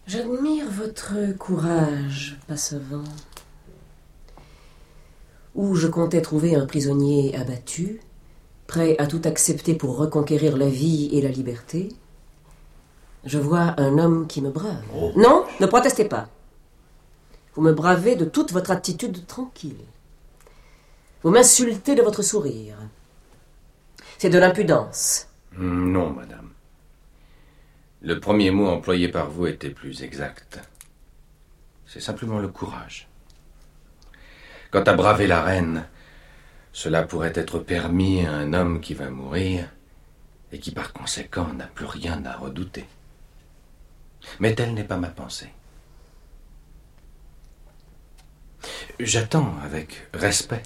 J'admire 0.08 0.66
votre 0.70 1.36
courage, 1.38 2.36
Passevant. 2.48 3.04
Où 5.54 5.76
je 5.76 5.86
comptais 5.86 6.22
trouver 6.22 6.56
un 6.56 6.66
prisonnier 6.66 7.36
abattu, 7.36 8.00
prêt 8.66 8.96
à 8.98 9.06
tout 9.06 9.22
accepter 9.24 9.74
pour 9.74 9.96
reconquérir 9.96 10.56
la 10.56 10.68
vie 10.68 11.08
et 11.12 11.20
la 11.20 11.28
liberté, 11.28 11.88
je 13.24 13.38
vois 13.38 13.74
un 13.80 13.98
homme 13.98 14.26
qui 14.26 14.42
me 14.42 14.50
brave. 14.50 14.82
Non, 15.16 15.44
ne 15.60 15.66
protestez 15.66 16.04
pas. 16.06 16.28
Vous 17.54 17.62
me 17.62 17.72
bravez 17.72 18.16
de 18.16 18.24
toute 18.24 18.52
votre 18.52 18.70
attitude 18.70 19.26
tranquille. 19.26 19.84
Vous 21.22 21.30
m'insultez 21.30 21.94
de 21.94 22.02
votre 22.02 22.22
sourire. 22.22 22.76
C'est 24.18 24.30
de 24.30 24.38
l'impudence. 24.38 25.28
Hmm, 25.56 25.92
Non, 25.92 26.10
madame. 26.10 26.50
Le 28.00 28.18
premier 28.18 28.50
mot 28.50 28.68
employé 28.68 29.08
par 29.08 29.30
vous 29.30 29.46
était 29.46 29.70
plus 29.70 30.02
exact. 30.02 30.58
C'est 31.86 32.00
simplement 32.00 32.38
le 32.40 32.48
courage. 32.48 33.08
Quant 34.72 34.82
à 34.82 34.94
braver 34.94 35.26
la 35.26 35.42
reine, 35.42 35.86
cela 36.72 37.02
pourrait 37.02 37.32
être 37.34 37.58
permis 37.58 38.24
à 38.24 38.32
un 38.32 38.52
homme 38.52 38.80
qui 38.80 38.94
va 38.94 39.10
mourir 39.10 39.68
et 40.52 40.58
qui 40.58 40.70
par 40.70 40.92
conséquent 40.92 41.52
n'a 41.54 41.66
plus 41.66 41.86
rien 41.86 42.22
à 42.24 42.36
redouter. 42.36 42.86
Mais 44.40 44.54
telle 44.54 44.74
n'est 44.74 44.84
pas 44.84 44.96
ma 44.96 45.08
pensée. 45.08 45.50
J'attends 49.00 49.54
avec 49.64 50.06
respect 50.14 50.62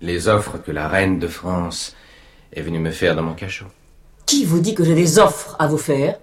les 0.00 0.28
offres 0.28 0.58
que 0.58 0.72
la 0.72 0.88
reine 0.88 1.18
de 1.18 1.28
France 1.28 1.94
est 2.52 2.62
venue 2.62 2.78
me 2.78 2.90
faire 2.90 3.14
dans 3.14 3.22
mon 3.22 3.34
cachot. 3.34 3.66
Qui 4.26 4.44
vous 4.44 4.60
dit 4.60 4.74
que 4.74 4.84
j'ai 4.84 4.94
des 4.94 5.18
offres 5.18 5.56
à 5.58 5.66
vous 5.66 5.78
faire? 5.78 6.18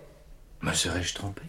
Me 0.61 0.73
serais-je 0.73 1.13
trompé? 1.13 1.43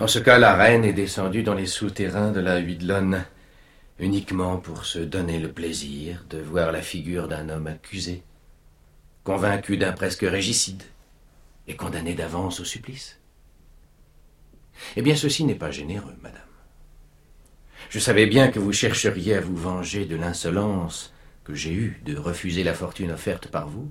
En 0.00 0.08
ce 0.08 0.18
cas, 0.18 0.38
la 0.38 0.54
reine 0.56 0.84
est 0.84 0.92
descendue 0.92 1.42
dans 1.42 1.54
les 1.54 1.66
souterrains 1.66 2.32
de 2.32 2.40
la 2.40 2.58
Huidelonne 2.58 3.24
uniquement 4.00 4.56
pour 4.56 4.86
se 4.86 4.98
donner 4.98 5.38
le 5.38 5.52
plaisir 5.52 6.24
de 6.30 6.38
voir 6.38 6.72
la 6.72 6.80
figure 6.80 7.28
d'un 7.28 7.50
homme 7.50 7.66
accusé, 7.66 8.22
convaincu 9.24 9.76
d'un 9.76 9.92
presque 9.92 10.22
régicide 10.22 10.82
et 11.68 11.76
condamné 11.76 12.14
d'avance 12.14 12.60
au 12.60 12.64
supplice. 12.64 13.20
Eh 14.96 15.02
bien, 15.02 15.14
ceci 15.14 15.44
n'est 15.44 15.54
pas 15.54 15.70
généreux, 15.70 16.16
madame. 16.22 16.40
Je 17.90 17.98
savais 17.98 18.26
bien 18.26 18.48
que 18.48 18.58
vous 18.58 18.72
chercheriez 18.72 19.36
à 19.36 19.40
vous 19.40 19.56
venger 19.56 20.06
de 20.06 20.16
l'insolence 20.16 21.12
que 21.44 21.54
j'ai 21.54 21.72
eue 21.72 22.00
de 22.04 22.16
refuser 22.16 22.64
la 22.64 22.74
fortune 22.74 23.10
offerte 23.10 23.48
par 23.48 23.68
vous, 23.68 23.90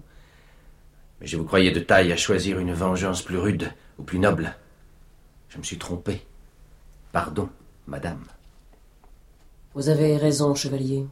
mais 1.22 1.28
je 1.28 1.38
vous 1.38 1.44
croyais 1.44 1.72
de 1.72 1.80
taille 1.80 2.12
à 2.12 2.18
choisir 2.18 2.60
une 2.60 2.74
vengeance 2.74 3.22
plus 3.22 3.38
rude 3.38 3.72
ou 4.00 4.04
plus 4.04 4.20
noble. 4.20 4.56
Je 5.50 5.58
me 5.58 5.64
suis 5.64 5.78
trompé. 5.78 6.22
Pardon, 7.12 7.50
madame. 7.88 8.24
Vous 9.80 9.88
avez 9.88 10.18
raison, 10.18 10.56
chevalier. 10.56 11.08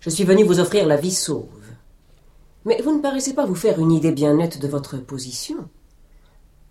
Je 0.00 0.10
suis 0.10 0.24
venu 0.24 0.42
vous 0.42 0.58
offrir 0.58 0.88
la 0.88 0.96
vie 0.96 1.14
sauve. 1.14 1.66
Mais 2.64 2.82
vous 2.82 2.96
ne 2.96 3.00
paraissez 3.00 3.32
pas 3.32 3.46
vous 3.46 3.54
faire 3.54 3.78
une 3.78 3.92
idée 3.92 4.10
bien 4.10 4.34
nette 4.34 4.58
de 4.58 4.66
votre 4.66 4.96
position. 4.96 5.70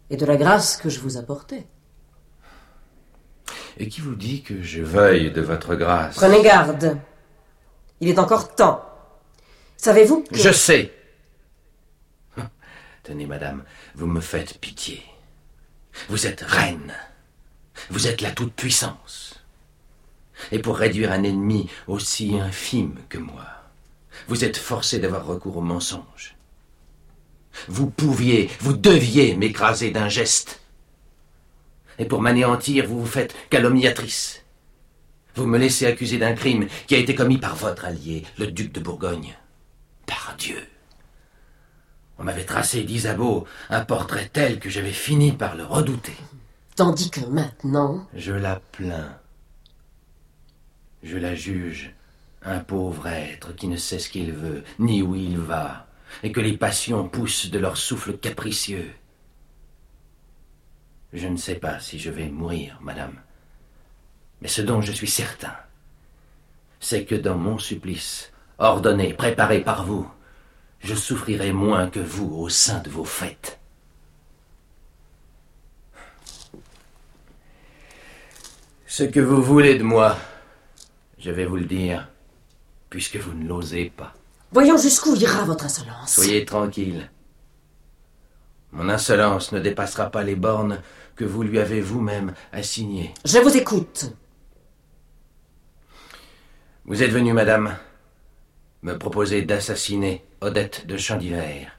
Et 0.09 0.17
de 0.17 0.25
la 0.25 0.35
grâce 0.35 0.75
que 0.75 0.89
je 0.89 0.99
vous 0.99 1.15
apportais. 1.15 1.65
Et 3.77 3.87
qui 3.87 4.01
vous 4.01 4.15
dit 4.15 4.43
que 4.43 4.61
je 4.61 4.81
veuille 4.81 5.31
de 5.31 5.39
votre 5.39 5.73
grâce? 5.75 6.17
Prenez 6.17 6.43
garde. 6.43 6.97
Il 8.01 8.09
est 8.09 8.19
encore 8.19 8.53
temps. 8.53 8.83
Savez-vous 9.77 10.23
que... 10.23 10.35
Je 10.35 10.51
sais. 10.51 10.91
Tenez, 13.03 13.25
madame, 13.25 13.63
vous 13.95 14.07
me 14.07 14.19
faites 14.19 14.57
pitié. 14.57 15.01
Vous 16.09 16.27
êtes 16.27 16.41
reine. 16.41 16.93
Vous 17.89 18.07
êtes 18.07 18.19
la 18.19 18.31
toute-puissance. 18.31 19.36
Et 20.51 20.59
pour 20.59 20.77
réduire 20.77 21.11
un 21.11 21.23
ennemi 21.23 21.69
aussi 21.87 22.39
infime 22.39 22.95
que 23.09 23.17
moi, 23.17 23.45
vous 24.27 24.43
êtes 24.43 24.57
forcé 24.57 24.99
d'avoir 24.99 25.25
recours 25.25 25.57
au 25.57 25.61
mensonge. 25.61 26.35
Vous 27.67 27.89
pouviez, 27.89 28.49
vous 28.59 28.73
deviez 28.73 29.35
m'écraser 29.35 29.91
d'un 29.91 30.09
geste. 30.09 30.61
Et 31.99 32.05
pour 32.05 32.21
m'anéantir, 32.21 32.85
vous 32.85 32.99
vous 32.99 33.07
faites 33.07 33.35
calomniatrice. 33.49 34.43
Vous 35.35 35.47
me 35.47 35.57
laissez 35.57 35.85
accuser 35.85 36.17
d'un 36.17 36.33
crime 36.33 36.67
qui 36.87 36.95
a 36.95 36.99
été 36.99 37.15
commis 37.15 37.37
par 37.37 37.55
votre 37.55 37.85
allié, 37.85 38.23
le 38.37 38.47
duc 38.47 38.71
de 38.71 38.79
Bourgogne. 38.79 39.35
Par 40.05 40.35
Dieu. 40.37 40.61
On 42.19 42.23
m'avait 42.23 42.45
tracé 42.45 42.83
d'Isabeau 42.83 43.45
un 43.69 43.85
portrait 43.85 44.29
tel 44.31 44.59
que 44.59 44.69
j'avais 44.69 44.91
fini 44.91 45.31
par 45.31 45.55
le 45.55 45.65
redouter. 45.65 46.15
Tandis 46.75 47.09
que 47.09 47.21
maintenant... 47.21 48.07
Je 48.15 48.33
la 48.33 48.59
plains. 48.71 49.17
Je 51.03 51.17
la 51.17 51.35
juge 51.35 51.93
un 52.41 52.59
pauvre 52.59 53.07
être 53.07 53.53
qui 53.55 53.67
ne 53.67 53.77
sait 53.77 53.99
ce 53.99 54.09
qu'il 54.09 54.31
veut, 54.31 54.63
ni 54.79 55.01
où 55.01 55.15
il 55.15 55.37
va, 55.37 55.87
et 56.23 56.31
que 56.31 56.39
les 56.39 56.57
passions 56.57 57.07
poussent 57.07 57.49
de 57.49 57.59
leur 57.59 57.77
souffle 57.77 58.17
capricieux. 58.17 58.93
Je 61.13 61.27
ne 61.27 61.37
sais 61.37 61.55
pas 61.55 61.79
si 61.79 61.99
je 61.99 62.09
vais 62.09 62.29
mourir, 62.29 62.79
madame. 62.81 63.15
Mais 64.41 64.47
ce 64.47 64.61
dont 64.61 64.81
je 64.81 64.91
suis 64.91 65.09
certain, 65.09 65.55
c'est 66.79 67.05
que 67.05 67.15
dans 67.15 67.37
mon 67.37 67.57
supplice, 67.57 68.31
ordonné, 68.59 69.13
préparé 69.13 69.61
par 69.61 69.85
vous, 69.85 70.09
je 70.79 70.95
souffrirai 70.95 71.51
moins 71.51 71.89
que 71.89 71.99
vous 71.99 72.29
au 72.35 72.49
sein 72.49 72.79
de 72.79 72.89
vos 72.89 73.05
fêtes. 73.05 73.59
Ce 78.85 79.03
que 79.03 79.19
vous 79.19 79.41
voulez 79.41 79.77
de 79.77 79.83
moi, 79.83 80.17
je 81.17 81.31
vais 81.31 81.45
vous 81.45 81.57
le 81.57 81.65
dire, 81.65 82.09
puisque 82.89 83.17
vous 83.17 83.33
ne 83.33 83.47
l'osez 83.47 83.89
pas. 83.89 84.13
Voyons 84.51 84.77
jusqu'où 84.77 85.15
ira 85.15 85.43
votre 85.43 85.65
insolence. 85.65 86.13
Soyez 86.13 86.45
tranquille. 86.45 87.09
Mon 88.71 88.89
insolence 88.89 89.51
ne 89.51 89.59
dépassera 89.59 90.09
pas 90.09 90.23
les 90.23 90.35
bornes 90.35 90.81
que 91.15 91.25
vous 91.25 91.43
lui 91.43 91.59
avez 91.59 91.81
vous-même 91.81 92.33
assignées. 92.51 93.13
Je 93.25 93.39
vous 93.39 93.55
écoute. 93.57 94.13
Vous 96.85 97.03
êtes 97.03 97.11
venue, 97.11 97.33
madame, 97.33 97.77
me 98.83 98.97
proposer 98.97 99.41
d'assassiner 99.41 100.23
Odette 100.41 100.85
de 100.87 100.97
Chandivert 100.97 101.77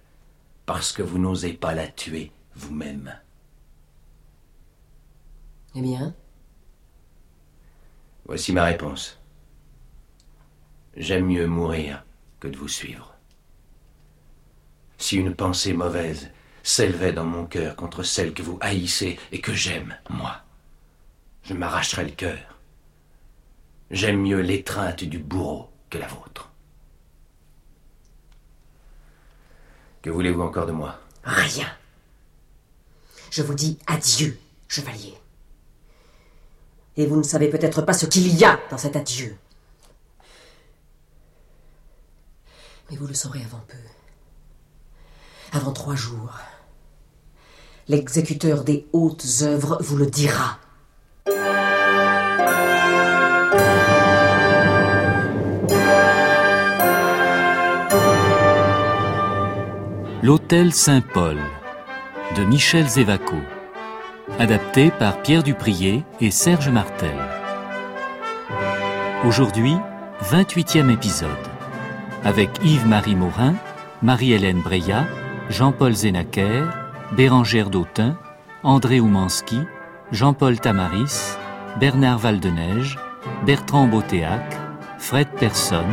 parce 0.67 0.93
que 0.93 1.03
vous 1.03 1.19
n'osez 1.19 1.55
pas 1.55 1.73
la 1.73 1.87
tuer 1.87 2.31
vous-même. 2.55 3.15
Eh 5.75 5.81
bien? 5.81 6.15
Voici 8.27 8.53
ma 8.53 8.65
réponse. 8.65 9.18
J'aime 10.99 11.27
mieux 11.27 11.47
mourir 11.47 12.05
que 12.41 12.49
de 12.49 12.57
vous 12.57 12.67
suivre. 12.67 13.15
Si 14.99 15.17
une 15.17 15.33
pensée 15.33 15.73
mauvaise 15.73 16.29
s'élevait 16.65 17.13
dans 17.13 17.25
mon 17.25 17.47
cœur 17.47 17.77
contre 17.77 18.03
celle 18.03 18.35
que 18.35 18.43
vous 18.43 18.59
haïssez 18.61 19.17
et 19.31 19.41
que 19.41 19.55
j'aime, 19.55 19.97
moi, 20.11 20.43
je 21.45 21.55
m'arracherais 21.55 22.05
le 22.05 22.11
cœur. 22.11 22.59
J'aime 23.93 24.21
mieux 24.21 24.41
l'étreinte 24.41 25.05
du 25.05 25.21
bourreau 25.21 25.71
que 25.89 25.99
la 25.99 26.09
vôtre. 26.09 26.51
Que 30.03 30.11
voulez-vous 30.11 30.43
encore 30.43 30.67
de 30.67 30.73
moi? 30.73 30.99
Rien. 31.23 31.69
Je 33.31 33.43
vous 33.43 33.55
dis 33.55 33.79
adieu, 33.87 34.37
chevalier. 34.67 35.15
Et 36.97 37.07
vous 37.07 37.17
ne 37.17 37.23
savez 37.23 37.49
peut-être 37.49 37.83
pas 37.83 37.93
ce 37.93 38.07
qu'il 38.07 38.27
y 38.37 38.45
a 38.45 38.59
dans 38.69 38.79
cet 38.79 38.97
adieu. 38.97 39.39
Mais 42.91 42.97
vous 42.97 43.07
le 43.07 43.15
saurez 43.15 43.43
avant 43.45 43.63
peu. 43.69 43.77
Avant 45.53 45.73
trois 45.73 45.95
jours. 45.95 46.35
L'exécuteur 47.87 48.65
des 48.65 48.87
hautes 48.93 49.27
œuvres 49.43 49.79
vous 49.81 49.97
le 49.97 50.07
dira. 50.07 50.59
L'Hôtel 60.23 60.75
Saint-Paul 60.75 61.39
de 62.37 62.45
Michel 62.45 62.89
Zévaco. 62.89 63.37
Adapté 64.39 64.91
par 64.91 65.23
Pierre 65.23 65.43
Duprier 65.43 66.05
et 66.21 66.31
Serge 66.31 66.69
Martel. 66.69 67.17
Aujourd'hui, 69.25 69.75
28e 70.23 70.93
épisode. 70.93 71.48
Avec 72.25 72.51
Yves-Marie 72.65 73.15
Morin, 73.15 73.55
Marie-Hélène 74.03 74.61
Breya, 74.61 75.07
Jean-Paul 75.51 75.95
Zénaquer, 75.95 76.65
Bérangère 77.17 77.71
Dautin, 77.71 78.17
André 78.63 79.01
Oumanski, 79.01 79.61
Jean-Paul 80.13 80.59
Tamaris, 80.59 81.37
Bernard 81.81 82.19
Valdeneige, 82.19 82.99
Bertrand 83.47 83.87
Botéac, 83.87 84.57
Fred 84.99 85.29
Persson, 85.39 85.87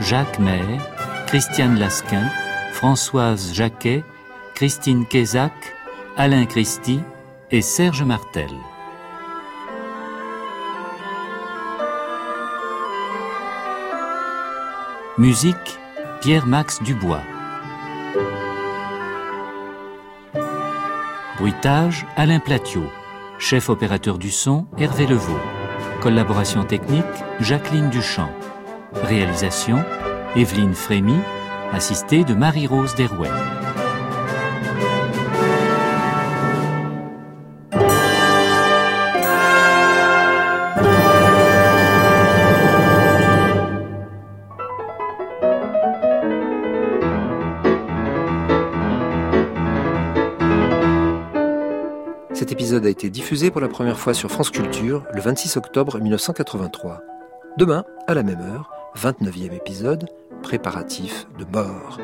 Jacques 0.00 0.38
Maire, 0.38 0.80
Christiane 1.26 1.78
Lasquin, 1.78 2.30
Françoise 2.72 3.52
Jacquet, 3.52 4.04
Christine 4.54 5.06
Kézac, 5.06 5.52
Alain 6.16 6.46
Christie 6.46 7.00
et 7.50 7.62
Serge 7.62 8.02
Martel. 8.02 8.50
Musique 15.18 15.80
Pierre-Max 16.20 16.80
Dubois. 16.80 17.22
Bruitage 21.38 22.06
Alain 22.14 22.38
Platiot. 22.38 22.86
Chef 23.40 23.68
opérateur 23.68 24.16
du 24.16 24.30
son 24.30 24.68
Hervé 24.78 25.08
Levaux. 25.08 25.40
Collaboration 26.00 26.62
technique 26.62 27.04
Jacqueline 27.40 27.90
Duchamp. 27.90 28.30
Réalisation 28.92 29.84
Evelyne 30.36 30.74
Frémy, 30.74 31.18
assistée 31.72 32.22
de 32.22 32.34
Marie-Rose 32.34 32.94
Derouet. 32.94 33.28
A 52.86 52.90
été 52.90 53.10
diffusé 53.10 53.50
pour 53.50 53.60
la 53.60 53.68
première 53.68 53.98
fois 53.98 54.14
sur 54.14 54.30
France 54.30 54.50
Culture 54.50 55.04
le 55.12 55.20
26 55.20 55.56
octobre 55.56 55.98
1983. 55.98 57.02
Demain, 57.56 57.84
à 58.06 58.14
la 58.14 58.22
même 58.22 58.40
heure, 58.40 58.70
29e 58.96 59.52
épisode, 59.52 60.08
préparatif 60.42 61.26
de 61.38 61.44
mort. 61.44 61.98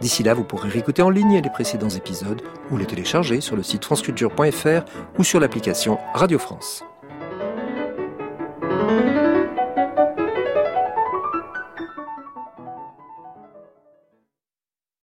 D'ici 0.00 0.22
là, 0.22 0.34
vous 0.34 0.44
pourrez 0.44 0.68
réécouter 0.68 1.02
en 1.02 1.10
ligne 1.10 1.40
les 1.40 1.50
précédents 1.50 1.88
épisodes 1.88 2.42
ou 2.70 2.76
les 2.76 2.86
télécharger 2.86 3.40
sur 3.40 3.56
le 3.56 3.62
site 3.62 3.84
franceculture.fr 3.84 4.84
ou 5.18 5.24
sur 5.24 5.40
l'application 5.40 5.98
Radio 6.14 6.38
France. 6.38 6.84